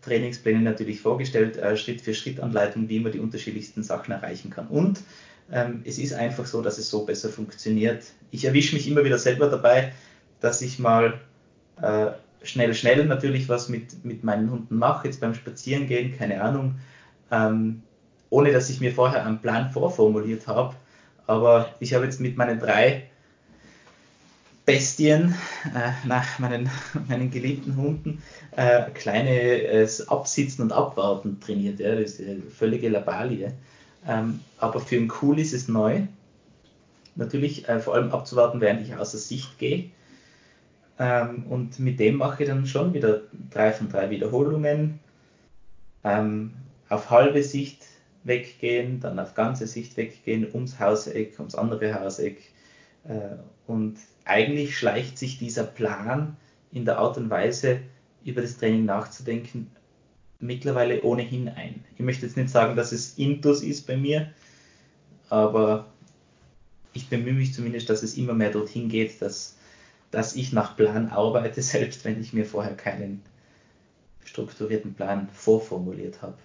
Trainingspläne 0.01 0.61
natürlich 0.61 1.01
vorgestellt, 1.01 1.57
äh, 1.57 1.75
Schritt 1.75 2.01
für 2.01 2.13
Schritt 2.13 2.39
Anleitung, 2.39 2.89
wie 2.89 2.99
man 2.99 3.11
die 3.11 3.19
unterschiedlichsten 3.19 3.83
Sachen 3.83 4.11
erreichen 4.11 4.49
kann. 4.49 4.67
Und 4.67 5.01
ähm, 5.51 5.81
es 5.85 5.97
ist 5.97 6.13
einfach 6.13 6.45
so, 6.45 6.61
dass 6.61 6.77
es 6.77 6.89
so 6.89 7.05
besser 7.05 7.29
funktioniert. 7.29 8.05
Ich 8.31 8.45
erwische 8.45 8.75
mich 8.75 8.87
immer 8.87 9.03
wieder 9.03 9.17
selber 9.17 9.47
dabei, 9.47 9.91
dass 10.39 10.61
ich 10.61 10.79
mal 10.79 11.19
äh, 11.81 12.07
schnell, 12.43 12.73
schnell 12.73 13.05
natürlich 13.05 13.49
was 13.49 13.69
mit, 13.69 14.05
mit 14.05 14.23
meinen 14.23 14.49
Hunden 14.51 14.77
mache, 14.77 15.07
jetzt 15.07 15.19
beim 15.19 15.33
Spazierengehen, 15.33 16.17
keine 16.17 16.41
Ahnung, 16.41 16.75
ähm, 17.31 17.81
ohne 18.29 18.51
dass 18.51 18.69
ich 18.69 18.79
mir 18.79 18.93
vorher 18.93 19.25
einen 19.25 19.41
Plan 19.41 19.69
vorformuliert 19.71 20.47
habe. 20.47 20.75
Aber 21.27 21.73
ich 21.79 21.93
habe 21.93 22.05
jetzt 22.05 22.19
mit 22.19 22.37
meinen 22.37 22.59
drei 22.59 23.08
Bestien, 24.69 25.33
äh, 25.73 26.07
nach 26.07 26.37
meinen, 26.37 26.69
meinen 27.09 27.31
geliebten 27.31 27.75
Hunden, 27.75 28.21
äh, 28.55 28.83
kleines 28.91 30.07
Absitzen 30.09 30.61
und 30.61 30.71
Abwarten 30.71 31.39
trainiert. 31.39 31.79
Ja, 31.79 31.95
das 31.95 32.19
ist 32.19 32.29
eine 32.29 32.43
völlige 32.43 32.87
Labalie. 32.87 33.53
Ähm, 34.07 34.41
aber 34.59 34.79
für 34.79 34.97
ihn 34.97 35.11
cool 35.23 35.39
ist 35.39 35.53
es 35.53 35.69
neu. 35.69 36.01
Natürlich 37.15 37.67
äh, 37.67 37.79
vor 37.79 37.95
allem 37.95 38.11
abzuwarten, 38.11 38.61
während 38.61 38.81
ich 38.81 38.95
außer 38.95 39.17
Sicht 39.17 39.57
gehe. 39.57 39.89
Ähm, 40.99 41.47
und 41.49 41.79
mit 41.79 41.99
dem 41.99 42.17
mache 42.17 42.43
ich 42.43 42.49
dann 42.49 42.67
schon 42.67 42.93
wieder 42.93 43.21
drei 43.49 43.71
von 43.71 43.89
drei 43.89 44.11
Wiederholungen. 44.11 44.99
Ähm, 46.03 46.53
auf 46.89 47.09
halbe 47.09 47.41
Sicht 47.41 47.87
weggehen, 48.23 48.99
dann 48.99 49.17
auf 49.17 49.33
ganze 49.33 49.65
Sicht 49.65 49.97
weggehen, 49.97 50.47
ums 50.53 50.79
Hauseck, 50.79 51.39
ums 51.39 51.55
andere 51.55 51.99
Hauseck. 51.99 52.37
Äh, 53.07 53.37
und 53.67 53.97
eigentlich 54.25 54.77
schleicht 54.77 55.17
sich 55.17 55.37
dieser 55.37 55.63
Plan 55.63 56.37
in 56.71 56.85
der 56.85 56.99
Art 56.99 57.17
und 57.17 57.29
Weise, 57.29 57.81
über 58.23 58.41
das 58.41 58.57
Training 58.57 58.85
nachzudenken, 58.85 59.71
mittlerweile 60.39 61.01
ohnehin 61.03 61.49
ein. 61.49 61.83
Ich 61.95 62.01
möchte 62.01 62.25
jetzt 62.25 62.37
nicht 62.37 62.49
sagen, 62.49 62.75
dass 62.75 62.91
es 62.91 63.17
Intus 63.17 63.61
ist 63.61 63.87
bei 63.87 63.97
mir, 63.97 64.31
aber 65.29 65.87
ich 66.93 67.09
bemühe 67.09 67.33
mich 67.33 67.53
zumindest, 67.53 67.89
dass 67.89 68.03
es 68.03 68.17
immer 68.17 68.33
mehr 68.33 68.51
dorthin 68.51 68.89
geht, 68.89 69.21
dass, 69.21 69.57
dass 70.11 70.35
ich 70.35 70.53
nach 70.53 70.75
Plan 70.75 71.09
arbeite, 71.09 71.61
selbst 71.61 72.05
wenn 72.05 72.19
ich 72.19 72.33
mir 72.33 72.45
vorher 72.45 72.75
keinen 72.75 73.21
strukturierten 74.23 74.93
Plan 74.93 75.27
vorformuliert 75.33 76.21
habe. 76.21 76.37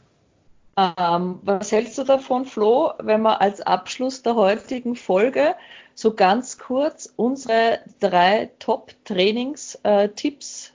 Ähm, 0.77 1.39
was 1.43 1.71
hältst 1.71 1.99
du 1.99 2.05
davon, 2.05 2.47
Flo, 2.47 2.95
wenn 2.99 3.23
wir 3.23 3.41
als 3.41 3.61
Abschluss 3.61 4.23
der 4.23 4.35
heutigen 4.35 4.97
Folge 4.97 5.55
so 5.95 6.15
ganz 6.15 6.59
kurz 6.59 7.13
unsere 7.15 7.79
drei 8.01 8.51
Top-Trainings-Tipps 8.59 10.73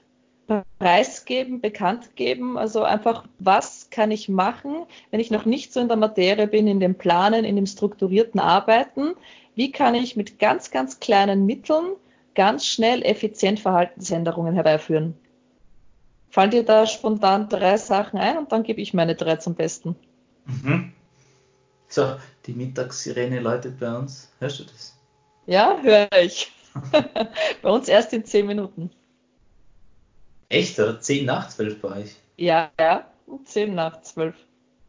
preisgeben, 0.78 1.60
bekannt 1.60 2.16
geben? 2.16 2.56
Also 2.56 2.82
einfach, 2.82 3.26
was 3.38 3.90
kann 3.90 4.10
ich 4.10 4.30
machen, 4.30 4.86
wenn 5.10 5.20
ich 5.20 5.30
noch 5.30 5.44
nicht 5.44 5.70
so 5.72 5.80
in 5.80 5.88
der 5.88 5.98
Materie 5.98 6.46
bin, 6.46 6.66
in 6.66 6.80
dem 6.80 6.94
Planen, 6.94 7.44
in 7.44 7.56
dem 7.56 7.66
strukturierten 7.66 8.40
Arbeiten? 8.40 9.14
Wie 9.54 9.70
kann 9.70 9.94
ich 9.94 10.16
mit 10.16 10.38
ganz, 10.38 10.70
ganz 10.70 10.98
kleinen 11.00 11.44
Mitteln 11.44 11.92
ganz 12.34 12.64
schnell 12.64 13.02
effizient 13.02 13.60
Verhaltensänderungen 13.60 14.54
herbeiführen? 14.54 15.14
Fallen 16.30 16.50
dir 16.50 16.64
da 16.64 16.86
spontan 16.86 17.48
drei 17.48 17.76
Sachen 17.76 18.18
ein 18.18 18.38
und 18.38 18.52
dann 18.52 18.62
gebe 18.62 18.80
ich 18.80 18.94
meine 18.94 19.16
drei 19.16 19.36
zum 19.36 19.56
Besten. 19.56 19.96
Mhm. 20.46 20.92
So, 21.88 22.16
die 22.46 22.52
Mittagssirene 22.52 23.40
läutet 23.40 23.80
bei 23.80 23.92
uns. 23.92 24.30
Hörst 24.38 24.60
du 24.60 24.64
das? 24.64 24.96
Ja, 25.46 25.78
höre 25.82 26.08
ich. 26.20 26.52
bei 27.62 27.68
uns 27.68 27.88
erst 27.88 28.12
in 28.12 28.24
zehn 28.24 28.46
Minuten. 28.46 28.90
Echt, 30.48 30.78
oder? 30.78 31.00
Zehn 31.00 31.26
nach 31.26 31.48
zwölf 31.48 31.80
bei 31.80 32.00
euch? 32.00 32.16
Ja, 32.36 32.70
ja, 32.78 33.10
zehn 33.44 33.74
nach 33.74 34.02
zwölf. 34.02 34.36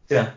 Ja. 0.08 0.32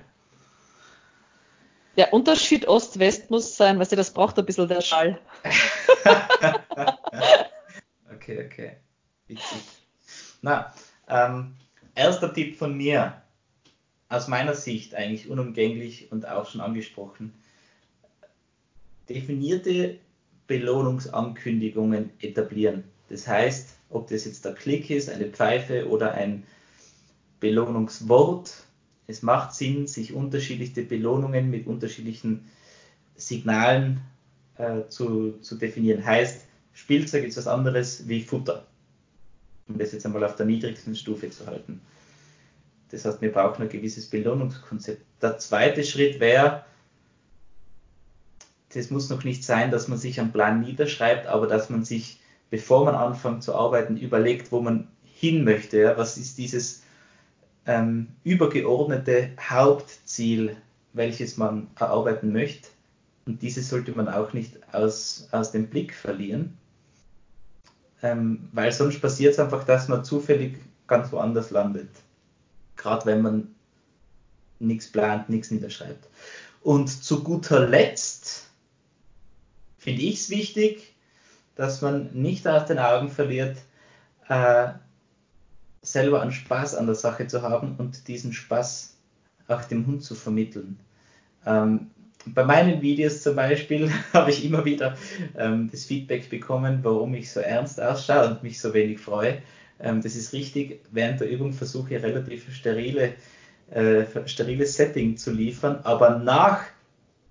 Der 1.98 2.14
Unterschied 2.14 2.68
Ost-West 2.68 3.30
muss 3.30 3.56
sein, 3.56 3.80
weil 3.80 3.88
sie 3.88 3.96
das 3.96 4.12
braucht 4.12 4.38
ein 4.38 4.46
bisschen 4.46 4.68
der 4.68 4.82
Schall. 4.82 5.20
okay, 8.14 8.46
okay. 8.46 8.78
Witzig. 9.28 9.62
Na, 10.42 10.74
ähm, 11.08 11.54
erster 11.96 12.34
Tipp 12.34 12.58
von 12.58 12.76
mir, 12.76 13.22
aus 14.10 14.28
meiner 14.28 14.54
Sicht 14.54 14.96
eigentlich 14.96 15.30
unumgänglich 15.30 16.12
und 16.12 16.28
auch 16.28 16.50
schon 16.50 16.62
angesprochen. 16.62 17.34
Definierte 19.10 19.98
Belohnungsankündigungen 20.48 22.12
etablieren. 22.20 22.84
Das 23.10 23.28
heißt, 23.28 23.76
ob 23.90 24.08
das 24.08 24.26
jetzt 24.26 24.46
der 24.46 24.54
Klick 24.54 24.90
ist, 24.90 25.10
eine 25.10 25.26
Pfeife 25.26 25.90
oder 25.90 26.14
ein 26.14 26.44
Belohnungswort, 27.40 28.64
es 29.08 29.22
macht 29.22 29.54
Sinn, 29.54 29.88
sich 29.88 30.14
unterschiedliche 30.14 30.84
Belohnungen 30.84 31.52
mit 31.52 31.68
unterschiedlichen 31.68 32.46
Signalen 33.16 34.02
äh, 34.58 34.88
zu, 34.90 35.34
zu 35.42 35.56
definieren. 35.56 36.04
Heißt, 36.04 36.46
Spielzeug 36.74 37.24
ist 37.26 37.38
was 37.38 37.48
anderes 37.48 38.08
wie 38.08 38.22
Futter 38.22 38.66
um 39.68 39.78
das 39.78 39.92
jetzt 39.92 40.06
einmal 40.06 40.24
auf 40.24 40.36
der 40.36 40.46
niedrigsten 40.46 40.96
Stufe 40.96 41.30
zu 41.30 41.46
halten. 41.48 41.82
Das 42.90 43.06
heißt, 43.06 43.22
wir 43.22 43.32
brauchen 43.32 43.64
ein 43.64 43.70
gewisses 43.70 44.10
Belohnungskonzept. 44.10 45.04
Der 45.22 45.38
zweite 45.40 45.84
Schritt 45.84 46.20
wäre, 46.20 46.64
das 48.74 48.92
muss 48.92 49.10
noch 49.10 49.24
nicht 49.24 49.44
sein, 49.44 49.72
dass 49.72 49.88
man 49.88 49.98
sich 49.98 50.20
einen 50.20 50.32
Plan 50.32 50.62
niederschreibt, 50.62 51.28
aber 51.28 51.48
dass 51.48 51.70
man 51.70 51.84
sich, 51.84 52.20
bevor 52.50 52.86
man 52.86 52.96
anfängt 52.96 53.44
zu 53.44 53.56
arbeiten, 53.56 53.98
überlegt, 53.98 54.52
wo 54.52 54.62
man 54.62 54.88
hin 55.04 55.44
möchte. 55.44 55.80
Ja? 55.80 55.98
Was 55.98 56.18
ist 56.18 56.38
dieses 56.38 56.84
ähm, 57.66 58.08
übergeordnete 58.24 59.32
Hauptziel, 59.40 60.56
welches 60.94 61.38
man 61.38 61.68
erarbeiten 61.80 62.32
möchte? 62.32 62.70
Und 63.26 63.42
dieses 63.42 63.70
sollte 63.70 63.94
man 63.94 64.08
auch 64.08 64.34
nicht 64.34 64.58
aus, 64.74 65.28
aus 65.32 65.52
dem 65.52 65.68
Blick 65.68 65.94
verlieren 65.94 66.56
ähm, 68.02 68.50
weil 68.52 68.72
sonst 68.72 69.02
passiert 69.02 69.34
es 69.34 69.40
einfach, 69.40 69.64
dass 69.64 69.88
man 69.88 70.04
zufällig 70.04 70.58
ganz 70.88 71.12
woanders 71.12 71.52
landet. 71.52 71.90
Gerade 72.76 73.06
wenn 73.06 73.22
man 73.22 73.56
nichts 74.60 74.92
plant, 74.92 75.30
nichts 75.30 75.52
niederschreibt. 75.52 76.08
Und 76.62 76.88
zu 76.88 77.24
guter 77.24 77.68
Letzt 77.68 78.48
finde 79.78 80.02
ich 80.02 80.22
es 80.22 80.30
wichtig, 80.30 80.96
dass 81.56 81.82
man 81.82 82.12
nicht 82.14 82.48
aus 82.48 82.66
den 82.66 82.80
Augen 82.80 83.10
verliert, 83.10 83.58
äh, 84.28 84.70
selber 85.82 86.22
einen 86.22 86.32
Spaß 86.32 86.76
an 86.76 86.88
der 86.88 86.96
Sache 86.96 87.28
zu 87.28 87.42
haben 87.42 87.76
und 87.78 88.08
diesen 88.08 88.34
Spaß 88.34 88.96
auch 89.48 89.64
dem 89.66 89.86
Hund 89.86 90.04
zu 90.04 90.16
vermitteln. 90.16 90.80
Ähm, 91.46 91.92
bei 92.26 92.44
meinen 92.44 92.82
Videos 92.82 93.22
zum 93.22 93.36
Beispiel 93.36 93.92
habe 94.14 94.32
ich 94.32 94.44
immer 94.44 94.66
wieder 94.66 94.98
ähm, 95.38 95.70
das 95.72 95.86
Feedback 95.86 96.30
bekommen, 96.30 96.80
warum 96.84 97.14
ich 97.14 97.32
so 97.32 97.40
ernst 97.40 97.82
ausschaue 97.82 98.30
und 98.30 98.44
mich 98.44 98.60
so 98.60 98.74
wenig 98.74 99.00
freue. 99.00 99.42
Ähm, 99.80 100.02
das 100.02 100.16
ist 100.16 100.34
richtig. 100.34 100.82
Während 100.92 101.20
der 101.20 101.30
Übung 101.30 101.54
versuche 101.54 101.96
ich 101.96 102.04
relativ 102.04 102.54
sterile, 102.54 103.14
äh, 103.72 104.06
steriles 104.26 104.76
Setting 104.76 105.18
zu 105.18 105.32
liefern, 105.32 105.80
aber 105.84 106.20
nach 106.20 106.64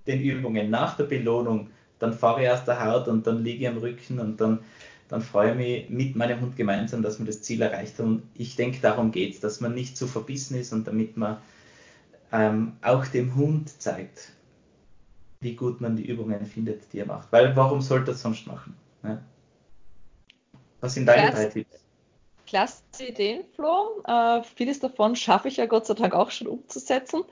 den 0.06 0.20
Übungen, 0.20 0.70
nach 0.70 0.96
der 0.96 1.04
Belohnung, 1.04 1.70
dann 1.98 2.12
fahre 2.12 2.42
ich 2.42 2.50
aus 2.50 2.64
der 2.64 2.84
Haut 2.84 3.08
und 3.08 3.26
dann 3.26 3.42
liege 3.42 3.62
ich 3.62 3.68
am 3.68 3.78
Rücken 3.78 4.18
und 4.18 4.40
dann, 4.40 4.60
dann 5.08 5.22
freue 5.22 5.52
ich 5.52 5.56
mich 5.56 5.90
mit 5.90 6.16
meinem 6.16 6.40
Hund 6.40 6.56
gemeinsam, 6.56 7.02
dass 7.02 7.18
man 7.18 7.26
das 7.26 7.40
Ziel 7.40 7.62
erreicht 7.62 7.98
hat. 7.98 8.04
Und 8.06 8.22
ich 8.34 8.56
denke, 8.56 8.78
darum 8.82 9.10
geht 9.10 9.34
es, 9.34 9.40
dass 9.40 9.60
man 9.60 9.74
nicht 9.74 9.96
zu 9.96 10.06
verbissen 10.06 10.58
ist 10.58 10.72
und 10.72 10.86
damit 10.86 11.16
man 11.16 11.38
ähm, 12.32 12.72
auch 12.82 13.06
dem 13.06 13.36
Hund 13.36 13.80
zeigt, 13.80 14.32
wie 15.44 15.54
gut 15.54 15.80
man 15.80 15.94
die 15.94 16.06
Übungen 16.06 16.44
findet, 16.46 16.92
die 16.92 16.98
er 16.98 17.06
macht. 17.06 17.30
Weil 17.30 17.54
warum 17.54 17.80
sollte 17.80 18.10
er 18.10 18.14
es 18.14 18.22
sonst 18.22 18.46
machen? 18.48 18.74
Ja? 19.04 19.22
Was 20.80 20.94
sind 20.94 21.06
deine 21.06 21.28
Klasse, 21.28 21.42
drei 21.42 21.50
Tipps? 21.50 21.84
Klasse 22.46 22.82
Ideen, 23.06 23.44
Flo. 23.54 24.02
Äh, 24.06 24.42
vieles 24.56 24.80
davon 24.80 25.14
schaffe 25.14 25.48
ich 25.48 25.58
ja 25.58 25.66
Gott 25.66 25.86
sei 25.86 25.94
Dank 25.94 26.14
auch 26.14 26.30
schon 26.30 26.48
umzusetzen. 26.48 27.22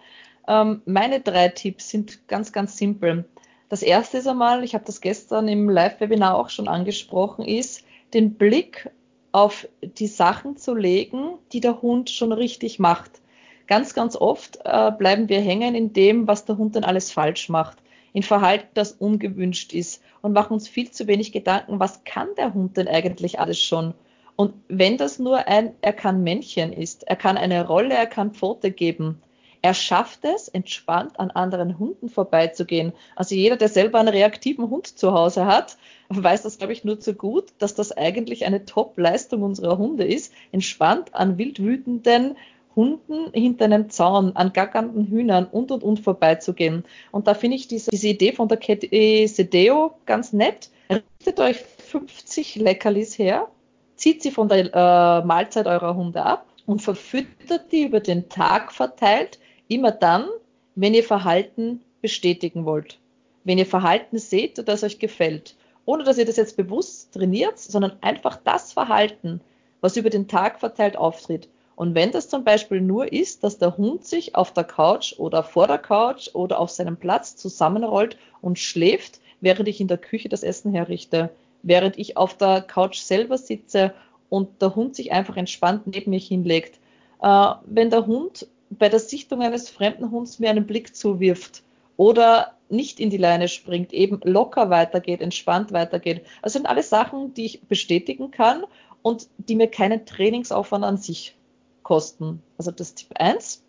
Ähm, 0.46 0.82
meine 0.84 1.20
drei 1.20 1.48
Tipps 1.48 1.88
sind 1.88 2.28
ganz, 2.28 2.52
ganz 2.52 2.76
simpel. 2.76 3.24
Das 3.68 3.82
erste 3.82 4.18
ist 4.18 4.26
einmal, 4.26 4.62
ich 4.62 4.74
habe 4.74 4.84
das 4.84 5.00
gestern 5.00 5.48
im 5.48 5.68
Live-Webinar 5.68 6.36
auch 6.36 6.50
schon 6.50 6.68
angesprochen, 6.68 7.44
ist, 7.44 7.84
den 8.12 8.34
Blick 8.34 8.90
auf 9.32 9.66
die 9.80 10.06
Sachen 10.06 10.58
zu 10.58 10.74
legen, 10.74 11.38
die 11.52 11.60
der 11.60 11.80
Hund 11.80 12.10
schon 12.10 12.32
richtig 12.32 12.78
macht. 12.78 13.22
Ganz, 13.66 13.94
ganz 13.94 14.16
oft 14.16 14.58
äh, 14.64 14.90
bleiben 14.90 15.30
wir 15.30 15.40
hängen 15.40 15.74
in 15.74 15.94
dem, 15.94 16.26
was 16.26 16.44
der 16.44 16.58
Hund 16.58 16.76
dann 16.76 16.84
alles 16.84 17.10
falsch 17.10 17.48
macht 17.48 17.78
in 18.12 18.22
Verhalten, 18.22 18.68
das 18.74 18.92
ungewünscht 18.92 19.72
ist 19.72 20.02
und 20.20 20.32
machen 20.32 20.54
uns 20.54 20.68
viel 20.68 20.90
zu 20.90 21.06
wenig 21.06 21.32
Gedanken, 21.32 21.80
was 21.80 22.04
kann 22.04 22.28
der 22.36 22.54
Hund 22.54 22.76
denn 22.76 22.88
eigentlich 22.88 23.40
alles 23.40 23.58
schon? 23.60 23.94
Und 24.36 24.54
wenn 24.68 24.96
das 24.96 25.18
nur 25.18 25.46
ein 25.46 25.74
er 25.82 25.92
kann 25.92 26.22
Männchen 26.22 26.72
ist, 26.72 27.04
er 27.04 27.16
kann 27.16 27.36
eine 27.36 27.66
Rolle, 27.66 27.94
er 27.94 28.06
kann 28.06 28.32
Pfote 28.32 28.70
geben, 28.70 29.20
er 29.64 29.74
schafft 29.74 30.24
es, 30.24 30.48
entspannt 30.48 31.20
an 31.20 31.30
anderen 31.30 31.78
Hunden 31.78 32.08
vorbeizugehen. 32.08 32.92
Also 33.14 33.36
jeder, 33.36 33.56
der 33.56 33.68
selber 33.68 34.00
einen 34.00 34.08
reaktiven 34.08 34.68
Hund 34.68 34.98
zu 34.98 35.12
Hause 35.12 35.46
hat, 35.46 35.76
weiß 36.08 36.42
das, 36.42 36.58
glaube 36.58 36.72
ich, 36.72 36.82
nur 36.82 36.98
zu 36.98 37.14
gut, 37.14 37.52
dass 37.58 37.76
das 37.76 37.96
eigentlich 37.96 38.44
eine 38.44 38.64
Top-Leistung 38.64 39.42
unserer 39.42 39.78
Hunde 39.78 40.04
ist, 40.04 40.34
entspannt 40.50 41.14
an 41.14 41.38
wild 41.38 41.60
wütenden, 41.60 42.36
Hunden 42.74 43.32
hinter 43.32 43.66
einem 43.66 43.90
Zaun, 43.90 44.34
an 44.34 44.52
gackernden 44.52 45.06
Hühnern 45.06 45.46
und 45.46 45.70
und 45.70 45.82
und 45.82 46.00
vorbeizugehen. 46.00 46.84
Und 47.10 47.26
da 47.26 47.34
finde 47.34 47.56
ich 47.56 47.68
diese, 47.68 47.90
diese 47.90 48.08
Idee 48.08 48.32
von 48.32 48.48
der 48.48 48.58
Kette 48.58 48.88
Sedeo 49.28 49.94
ganz 50.06 50.32
nett. 50.32 50.70
Richtet 50.90 51.40
euch 51.40 51.56
50 51.56 52.56
Leckerlis 52.56 53.18
her, 53.18 53.48
zieht 53.96 54.22
sie 54.22 54.30
von 54.30 54.48
der 54.48 54.66
äh, 54.66 55.26
Mahlzeit 55.26 55.66
eurer 55.66 55.94
Hunde 55.94 56.22
ab 56.22 56.46
und 56.66 56.82
verfüttert 56.82 57.70
die 57.72 57.84
über 57.84 58.00
den 58.00 58.28
Tag 58.28 58.72
verteilt, 58.72 59.38
immer 59.68 59.92
dann, 59.92 60.26
wenn 60.74 60.94
ihr 60.94 61.04
Verhalten 61.04 61.80
bestätigen 62.00 62.64
wollt. 62.64 62.98
Wenn 63.44 63.58
ihr 63.58 63.66
Verhalten 63.66 64.18
seht, 64.18 64.66
das 64.66 64.82
euch 64.82 64.98
gefällt. 64.98 65.56
ohne 65.84 66.04
dass 66.04 66.18
ihr 66.18 66.24
das 66.24 66.36
jetzt 66.36 66.56
bewusst 66.56 67.12
trainiert, 67.12 67.58
sondern 67.58 67.96
einfach 68.02 68.36
das 68.36 68.72
Verhalten, 68.72 69.40
was 69.80 69.96
über 69.96 70.10
den 70.10 70.28
Tag 70.28 70.60
verteilt 70.60 70.96
auftritt. 70.96 71.48
Und 71.76 71.94
wenn 71.94 72.12
das 72.12 72.28
zum 72.28 72.44
Beispiel 72.44 72.80
nur 72.80 73.12
ist, 73.12 73.44
dass 73.44 73.58
der 73.58 73.76
Hund 73.76 74.04
sich 74.04 74.34
auf 74.34 74.52
der 74.52 74.64
Couch 74.64 75.18
oder 75.18 75.42
vor 75.42 75.66
der 75.66 75.78
Couch 75.78 76.30
oder 76.34 76.60
auf 76.60 76.70
seinem 76.70 76.96
Platz 76.96 77.36
zusammenrollt 77.36 78.16
und 78.40 78.58
schläft, 78.58 79.20
während 79.40 79.68
ich 79.68 79.80
in 79.80 79.88
der 79.88 79.98
Küche 79.98 80.28
das 80.28 80.42
Essen 80.42 80.72
herrichte, 80.72 81.30
während 81.62 81.98
ich 81.98 82.16
auf 82.16 82.36
der 82.36 82.60
Couch 82.60 82.98
selber 82.98 83.38
sitze 83.38 83.94
und 84.28 84.60
der 84.60 84.74
Hund 84.74 84.96
sich 84.96 85.12
einfach 85.12 85.36
entspannt 85.36 85.86
neben 85.86 86.10
mich 86.10 86.28
hinlegt. 86.28 86.78
Äh, 87.22 87.48
wenn 87.66 87.90
der 87.90 88.06
Hund 88.06 88.46
bei 88.70 88.88
der 88.88 89.00
Sichtung 89.00 89.42
eines 89.42 89.68
fremden 89.68 90.10
Hunds 90.10 90.38
mir 90.38 90.50
einen 90.50 90.66
Blick 90.66 90.94
zuwirft 90.96 91.62
oder 91.96 92.54
nicht 92.68 93.00
in 93.00 93.10
die 93.10 93.18
Leine 93.18 93.48
springt, 93.48 93.92
eben 93.92 94.20
locker 94.24 94.70
weitergeht, 94.70 95.20
entspannt 95.20 95.72
weitergeht. 95.72 96.24
Das 96.42 96.54
sind 96.54 96.66
alles 96.66 96.88
Sachen, 96.88 97.34
die 97.34 97.44
ich 97.44 97.62
bestätigen 97.62 98.30
kann 98.30 98.64
und 99.02 99.28
die 99.36 99.56
mir 99.56 99.68
keinen 99.68 100.06
Trainingsaufwand 100.06 100.84
an 100.84 100.96
sich 100.96 101.36
kosten. 101.82 102.42
Also 102.58 102.70
das 102.70 102.88
ist 102.88 102.96
Tipp 102.96 103.10
1. 103.14 103.62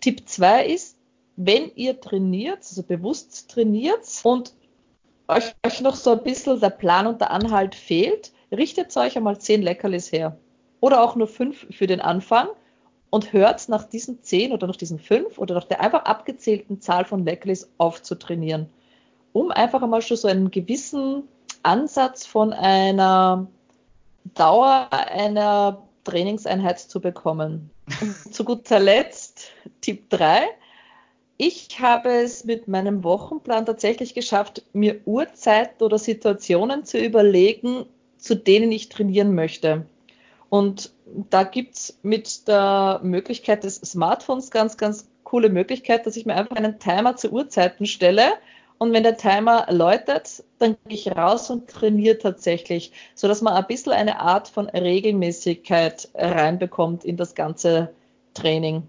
Tipp 0.00 0.28
2 0.28 0.66
ist, 0.66 0.96
wenn 1.36 1.70
ihr 1.74 2.00
trainiert, 2.00 2.58
also 2.58 2.82
bewusst 2.82 3.50
trainiert 3.50 4.06
und 4.22 4.54
euch, 5.28 5.54
euch 5.66 5.80
noch 5.80 5.96
so 5.96 6.12
ein 6.12 6.22
bisschen 6.22 6.60
der 6.60 6.70
Plan 6.70 7.06
und 7.06 7.20
der 7.20 7.30
Anhalt 7.30 7.74
fehlt, 7.74 8.32
richtet 8.52 8.96
euch 8.96 9.16
einmal 9.16 9.38
10 9.38 9.62
Leckerlis 9.62 10.12
her. 10.12 10.36
Oder 10.80 11.02
auch 11.02 11.16
nur 11.16 11.26
5 11.26 11.74
für 11.74 11.86
den 11.86 12.00
Anfang 12.00 12.48
und 13.10 13.32
hört 13.32 13.68
nach 13.68 13.84
diesen 13.84 14.22
10 14.22 14.52
oder 14.52 14.66
nach 14.66 14.76
diesen 14.76 14.98
5 14.98 15.38
oder 15.38 15.54
nach 15.54 15.64
der 15.64 15.80
einfach 15.80 16.04
abgezählten 16.04 16.80
Zahl 16.80 17.04
von 17.04 17.24
Leckerlis 17.24 17.70
aufzutrainieren. 17.78 18.68
Um 19.32 19.50
einfach 19.50 19.82
einmal 19.82 20.02
schon 20.02 20.16
so 20.16 20.28
einen 20.28 20.50
gewissen 20.50 21.24
Ansatz 21.62 22.26
von 22.26 22.52
einer 22.52 23.46
Dauer 24.34 24.88
einer 24.92 25.85
Trainingseinheit 26.06 26.78
zu 26.78 27.00
bekommen. 27.00 27.70
Und 28.00 28.16
zu 28.34 28.44
guter 28.44 28.80
Letzt 28.80 29.50
Tipp 29.80 30.08
3. 30.10 30.42
Ich 31.36 31.80
habe 31.80 32.08
es 32.08 32.44
mit 32.44 32.66
meinem 32.66 33.04
Wochenplan 33.04 33.66
tatsächlich 33.66 34.14
geschafft, 34.14 34.62
mir 34.72 35.00
Uhrzeiten 35.04 35.84
oder 35.84 35.98
Situationen 35.98 36.84
zu 36.84 36.98
überlegen, 36.98 37.84
zu 38.16 38.34
denen 38.34 38.72
ich 38.72 38.88
trainieren 38.88 39.34
möchte. 39.34 39.84
Und 40.48 40.92
da 41.28 41.42
gibt 41.42 41.74
es 41.74 41.98
mit 42.02 42.48
der 42.48 43.00
Möglichkeit 43.02 43.64
des 43.64 43.76
Smartphones 43.76 44.50
ganz, 44.50 44.78
ganz 44.78 45.08
coole 45.24 45.50
Möglichkeit, 45.50 46.06
dass 46.06 46.16
ich 46.16 46.24
mir 46.24 46.36
einfach 46.36 46.56
einen 46.56 46.78
Timer 46.78 47.16
zu 47.16 47.30
Uhrzeiten 47.30 47.84
stelle 47.84 48.32
und 48.78 48.92
wenn 48.92 49.02
der 49.02 49.16
Timer 49.16 49.66
läutet, 49.70 50.44
dann 50.58 50.76
gehe 50.86 50.98
ich 50.98 51.16
raus 51.16 51.48
und 51.50 51.68
trainiere 51.68 52.18
tatsächlich, 52.18 52.92
so 53.14 53.26
dass 53.26 53.40
man 53.40 53.54
ein 53.54 53.66
bisschen 53.66 53.92
eine 53.92 54.20
Art 54.20 54.48
von 54.48 54.68
Regelmäßigkeit 54.68 56.10
reinbekommt 56.14 57.04
in 57.04 57.16
das 57.16 57.34
ganze 57.34 57.94
Training. 58.34 58.82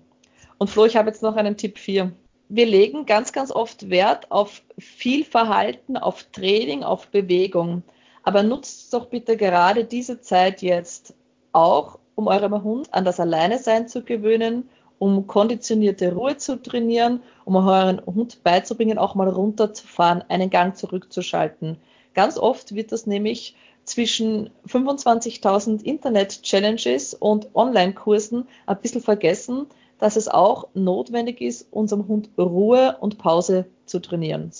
Und 0.57 0.69
Flo, 0.69 0.85
ich 0.85 0.97
habe 0.97 1.09
jetzt 1.09 1.23
noch 1.23 1.35
einen 1.35 1.55
Tipp 1.55 1.77
4. 1.77 2.11
Wir 2.49 2.65
legen 2.65 3.05
ganz, 3.05 3.31
ganz 3.31 3.51
oft 3.51 3.89
Wert 3.89 4.31
auf 4.31 4.61
viel 4.77 5.23
Verhalten, 5.23 5.97
auf 5.97 6.23
Training, 6.31 6.83
auf 6.83 7.07
Bewegung. 7.07 7.83
Aber 8.23 8.43
nutzt 8.43 8.93
doch 8.93 9.07
bitte 9.07 9.37
gerade 9.37 9.85
diese 9.85 10.19
Zeit 10.19 10.61
jetzt 10.61 11.13
auch, 11.53 11.99
um 12.15 12.27
eurem 12.27 12.63
Hund 12.63 12.93
an 12.93 13.05
das 13.05 13.19
Alleinesein 13.19 13.87
zu 13.87 14.03
gewöhnen 14.03 14.69
um 14.99 15.27
konditionierte 15.27 16.13
Ruhe 16.13 16.37
zu 16.37 16.61
trainieren, 16.61 17.21
um 17.45 17.55
euren 17.55 18.05
Hund 18.05 18.43
beizubringen, 18.43 18.97
auch 18.97 19.15
mal 19.15 19.29
runterzufahren, 19.29 20.23
einen 20.29 20.49
Gang 20.49 20.75
zurückzuschalten. 20.75 21.77
Ganz 22.13 22.37
oft 22.37 22.73
wird 22.73 22.91
das 22.91 23.05
nämlich 23.05 23.55
zwischen 23.83 24.49
25.000 24.67 25.83
Internet-Challenges 25.83 27.13
und 27.13 27.55
Online-Kursen 27.55 28.47
ein 28.65 28.81
bisschen 28.81 29.01
vergessen, 29.01 29.67
dass 29.99 30.15
es 30.15 30.27
auch 30.27 30.67
notwendig 30.73 31.41
ist, 31.41 31.67
unserem 31.71 32.07
Hund 32.07 32.29
Ruhe 32.37 32.97
und 32.99 33.17
Pause 33.17 33.65
zu 33.85 33.99
trainieren. 33.99 34.51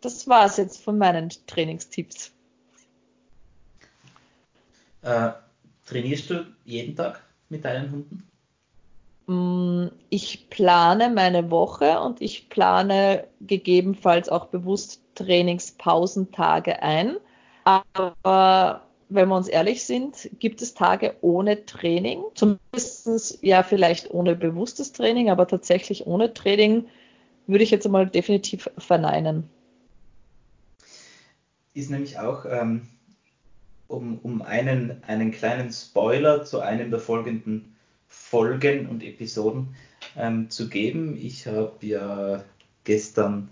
Das 0.00 0.28
war 0.28 0.46
es 0.46 0.56
jetzt 0.56 0.82
von 0.82 0.96
meinen 0.96 1.30
Trainingstipps. 1.46 2.32
Äh, 5.02 5.30
trainierst 5.86 6.30
du 6.30 6.46
jeden 6.64 6.94
Tag 6.94 7.22
mit 7.48 7.64
deinen 7.64 7.90
Hunden? 7.90 8.29
Mm, 9.30 9.92
ich 10.08 10.50
plane 10.50 11.08
meine 11.08 11.52
Woche 11.52 12.00
und 12.00 12.20
ich 12.20 12.48
plane 12.48 13.28
gegebenenfalls 13.40 14.28
auch 14.28 14.46
bewusst 14.46 15.02
Trainingspausentage 15.14 16.82
ein. 16.82 17.16
Aber 17.62 18.82
wenn 19.08 19.28
wir 19.28 19.36
uns 19.36 19.46
ehrlich 19.46 19.84
sind, 19.84 20.28
gibt 20.40 20.62
es 20.62 20.74
Tage 20.74 21.14
ohne 21.20 21.64
Training. 21.64 22.24
Zumindest 22.34 23.38
ja 23.40 23.62
vielleicht 23.62 24.10
ohne 24.10 24.34
bewusstes 24.34 24.90
Training, 24.90 25.30
aber 25.30 25.46
tatsächlich 25.46 26.08
ohne 26.08 26.34
Training 26.34 26.86
würde 27.46 27.62
ich 27.62 27.70
jetzt 27.70 27.86
einmal 27.86 28.08
definitiv 28.08 28.68
verneinen. 28.78 29.48
Ist 31.72 31.90
nämlich 31.90 32.18
auch, 32.18 32.46
ähm, 32.46 32.88
um, 33.86 34.18
um 34.24 34.42
einen, 34.42 35.04
einen 35.06 35.30
kleinen 35.30 35.70
Spoiler 35.70 36.44
zu 36.44 36.58
einem 36.58 36.90
der 36.90 36.98
folgenden 36.98 37.76
Folgen 38.10 38.86
und 38.88 39.02
Episoden 39.02 39.74
ähm, 40.16 40.50
zu 40.50 40.68
geben. 40.68 41.16
Ich 41.16 41.46
habe 41.46 41.74
ja 41.86 42.44
gestern 42.84 43.48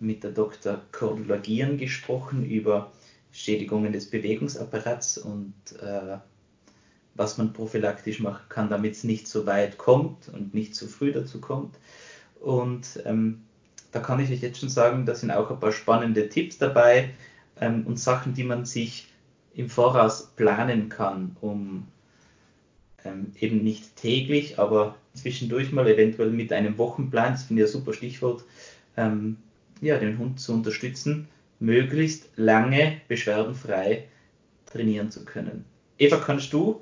mit 0.00 0.22
der 0.22 0.30
Dr. 0.30 0.80
Cordula 0.92 1.38
Gieren 1.38 1.78
gesprochen 1.78 2.44
über 2.44 2.92
Schädigungen 3.32 3.92
des 3.92 4.10
Bewegungsapparats 4.10 5.18
und 5.18 5.54
äh, 5.80 6.18
was 7.14 7.38
man 7.38 7.52
prophylaktisch 7.52 8.20
machen 8.20 8.44
kann, 8.48 8.70
damit 8.70 8.94
es 8.94 9.04
nicht 9.04 9.26
so 9.26 9.46
weit 9.46 9.78
kommt 9.78 10.28
und 10.28 10.54
nicht 10.54 10.74
zu 10.74 10.86
früh 10.86 11.12
dazu 11.12 11.40
kommt. 11.40 11.78
Und 12.40 13.02
ähm, 13.04 13.42
da 13.92 14.00
kann 14.00 14.20
ich 14.20 14.30
euch 14.30 14.40
jetzt 14.40 14.60
schon 14.60 14.68
sagen, 14.68 15.06
da 15.06 15.14
sind 15.14 15.30
auch 15.30 15.50
ein 15.50 15.60
paar 15.60 15.72
spannende 15.72 16.28
Tipps 16.28 16.58
dabei 16.58 17.10
ähm, 17.60 17.86
und 17.86 17.98
Sachen, 17.98 18.34
die 18.34 18.44
man 18.44 18.64
sich 18.64 19.08
im 19.54 19.68
Voraus 19.68 20.32
planen 20.36 20.88
kann, 20.88 21.36
um 21.40 21.86
ähm, 23.04 23.32
eben 23.38 23.62
nicht 23.62 23.96
täglich, 23.96 24.58
aber 24.58 24.96
zwischendurch 25.14 25.72
mal 25.72 25.86
eventuell 25.88 26.30
mit 26.30 26.52
einem 26.52 26.78
Wochenplan, 26.78 27.32
das 27.32 27.44
finde 27.44 27.62
ich 27.62 27.68
ein 27.68 27.72
super 27.72 27.92
Stichwort, 27.92 28.44
ähm, 28.96 29.36
ja, 29.80 29.98
den 29.98 30.18
Hund 30.18 30.40
zu 30.40 30.52
unterstützen, 30.52 31.28
möglichst 31.60 32.28
lange 32.36 33.00
beschwerdenfrei 33.08 34.04
trainieren 34.66 35.10
zu 35.10 35.24
können. 35.24 35.64
Eva, 35.98 36.16
kannst 36.16 36.52
du 36.52 36.80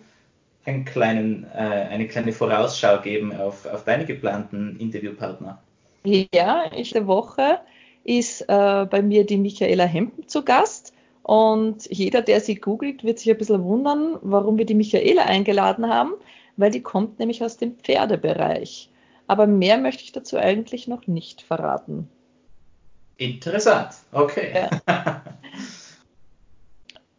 einen 0.64 0.84
kleinen, 0.84 1.44
äh, 1.54 1.58
eine 1.58 2.06
kleine 2.06 2.32
Vorausschau 2.32 3.00
geben 3.00 3.34
auf, 3.34 3.66
auf 3.66 3.84
deine 3.84 4.04
geplanten 4.04 4.78
Interviewpartner? 4.78 5.62
Ja, 6.04 6.68
nächste 6.70 7.06
Woche 7.06 7.60
ist 8.04 8.42
äh, 8.42 8.86
bei 8.88 9.02
mir 9.02 9.24
die 9.26 9.36
Michaela 9.36 9.84
Hempen 9.84 10.28
zu 10.28 10.42
Gast. 10.42 10.94
Und 11.22 11.86
jeder, 11.90 12.22
der 12.22 12.40
sie 12.40 12.56
googelt, 12.56 13.04
wird 13.04 13.18
sich 13.18 13.30
ein 13.30 13.38
bisschen 13.38 13.62
wundern, 13.64 14.18
warum 14.22 14.58
wir 14.58 14.64
die 14.64 14.74
Michaela 14.74 15.24
eingeladen 15.24 15.88
haben, 15.88 16.14
weil 16.56 16.70
die 16.70 16.82
kommt 16.82 17.18
nämlich 17.18 17.42
aus 17.44 17.56
dem 17.56 17.76
Pferdebereich. 17.76 18.90
Aber 19.26 19.46
mehr 19.46 19.78
möchte 19.78 20.02
ich 20.02 20.12
dazu 20.12 20.36
eigentlich 20.38 20.88
noch 20.88 21.06
nicht 21.06 21.42
verraten. 21.42 22.08
Interessant, 23.16 23.94
okay. 24.12 24.68
Ja. 24.88 25.22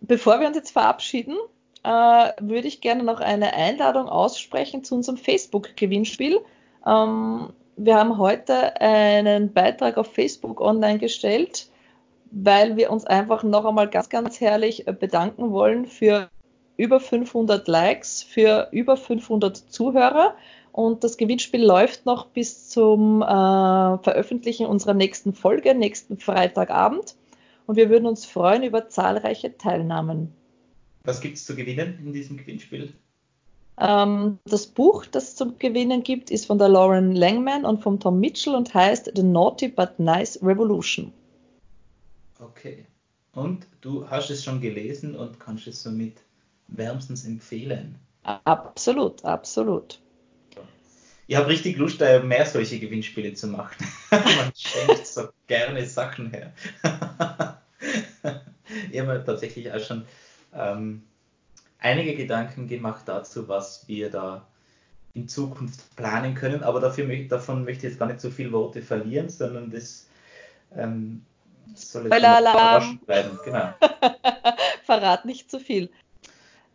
Bevor 0.02 0.40
wir 0.40 0.48
uns 0.48 0.58
jetzt 0.58 0.72
verabschieden, 0.72 1.38
äh, 1.84 2.32
würde 2.40 2.68
ich 2.68 2.82
gerne 2.82 3.04
noch 3.04 3.22
eine 3.22 3.54
Einladung 3.54 4.10
aussprechen 4.10 4.84
zu 4.84 4.96
unserem 4.96 5.18
Facebook-Gewinnspiel. 5.18 6.40
Ähm, 6.86 7.54
wir 7.78 7.96
haben 7.96 8.18
heute 8.18 8.80
einen 8.82 9.54
Beitrag 9.54 9.98
auf 9.98 10.12
Facebook 10.12 10.60
online 10.60 11.00
gestellt 11.00 11.71
weil 12.32 12.78
wir 12.78 12.92
uns 12.92 13.06
einfach 13.06 13.44
noch 13.44 13.66
einmal 13.66 13.90
ganz, 13.90 14.10
ganz 14.10 14.40
herrlich 14.40 14.88
äh, 14.88 14.94
bedanken 14.94 15.52
wollen 15.52 15.86
für 15.86 16.30
über 16.78 17.00
500 17.00 17.68
Likes, 17.68 18.24
für 18.24 18.70
über 18.72 18.98
500 18.98 19.56
Zuhörer. 19.56 20.36
Und 20.72 21.04
das 21.04 21.18
Gewinnspiel 21.18 21.64
läuft 21.64 22.06
noch 22.06 22.28
bis 22.28 22.70
zum 22.70 23.22
äh, 23.22 23.26
Veröffentlichen 23.26 24.66
unserer 24.66 24.94
nächsten 24.94 25.34
Folge, 25.34 25.76
nächsten 25.76 26.18
Freitagabend. 26.18 27.16
Und 27.68 27.76
wir 27.76 27.90
würden 27.90 28.08
uns 28.08 28.26
freuen 28.26 28.64
über 28.64 28.90
zahlreiche 28.90 29.58
Teilnahmen. 29.58 30.34
Was 31.04 31.22
gibt 31.22 31.38
es 31.38 31.46
zu 31.46 31.56
gewinnen 31.56 32.00
in 32.04 32.14
diesem 32.14 32.38
Gewinnspiel? 32.38 32.94
Ähm, 33.80 34.40
das 34.46 34.68
Buch, 34.68 35.06
das 35.06 35.30
es 35.30 35.36
zum 35.36 35.58
Gewinnen 35.58 36.04
gibt, 36.04 36.32
ist 36.32 36.46
von 36.46 36.58
der 36.58 36.70
Lauren 36.70 37.16
Langman 37.16 37.66
und 37.66 37.82
von 37.82 38.00
Tom 38.00 38.20
Mitchell 38.20 38.56
und 38.56 38.74
heißt 38.74 39.12
The 39.16 39.24
Naughty 39.24 39.68
But 39.68 40.00
Nice 40.00 40.40
Revolution. 40.42 41.12
Okay. 42.42 42.86
Und 43.34 43.68
du 43.82 44.10
hast 44.10 44.30
es 44.30 44.44
schon 44.44 44.60
gelesen 44.60 45.16
und 45.16 45.40
kannst 45.40 45.68
es 45.68 45.84
somit 45.84 46.18
wärmstens 46.68 47.26
empfehlen. 47.26 47.96
Absolut, 48.24 49.24
absolut. 49.24 50.00
Ich 51.28 51.36
habe 51.38 51.48
richtig 51.48 51.78
Lust, 51.78 52.02
äh, 52.02 52.22
mehr 52.22 52.46
solche 52.46 52.80
Gewinnspiele 52.80 53.34
zu 53.34 53.48
machen. 53.48 53.88
Man 54.12 54.52
schenkt 54.56 55.08
so 55.08 55.30
gerne 55.48 55.86
Sachen 55.86 56.32
her. 56.32 56.52
ich 58.92 59.00
habe 59.00 59.14
mir 59.14 59.24
tatsächlich 59.24 59.72
auch 59.72 59.80
schon 59.80 60.06
ähm, 60.54 61.04
einige 61.80 62.16
Gedanken 62.16 62.68
gemacht 62.68 63.04
dazu, 63.06 63.48
was 63.48 63.88
wir 63.88 64.10
da 64.10 64.46
in 65.14 65.28
Zukunft 65.28 65.96
planen 65.96 66.36
können, 66.36 66.64
aber 66.64 66.80
dafür, 66.80 67.08
davon 67.28 67.64
möchte 67.64 67.86
ich 67.86 67.94
jetzt 67.94 68.00
gar 68.00 68.08
nicht 68.08 68.20
so 68.22 68.30
viele 68.30 68.52
Worte 68.52 68.82
verlieren, 68.82 69.30
sondern 69.30 69.72
das 69.72 70.08
ähm, 70.76 71.26
soll 71.76 72.04
jetzt 72.04 72.18
überraschend 72.18 73.06
bleiben. 73.06 73.40
Genau. 73.44 73.74
Verrat 74.84 75.26
nicht 75.26 75.50
zu 75.50 75.60
viel. 75.60 75.90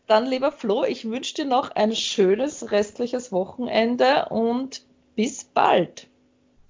Dann, 0.07 0.27
lieber 0.27 0.53
Flo, 0.53 0.85
ich 0.85 1.09
wünsche 1.09 1.35
dir 1.35 1.45
noch 1.47 1.73
ein 1.73 1.95
schönes 1.95 2.71
restliches 2.71 3.33
Wochenende 3.33 4.27
und 4.31 4.83
bis 5.17 5.45
bald. 5.45 6.07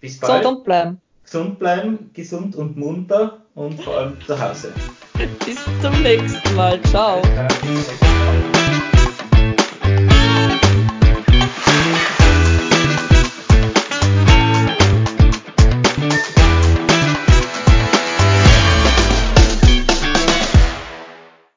Bis 0.00 0.18
bald. 0.20 0.42
Gesund 0.42 0.64
bleiben. 0.64 1.00
Gesund 1.22 1.58
bleiben, 1.58 2.10
gesund 2.14 2.56
und 2.56 2.76
munter 2.76 3.42
und 3.54 3.82
vor 3.82 3.98
allem 3.98 4.16
zu 4.24 4.40
Hause. 4.40 4.72
bis 5.44 5.58
zum 5.82 6.02
nächsten 6.02 6.54
Mal. 6.54 6.80
Ciao. 6.84 7.20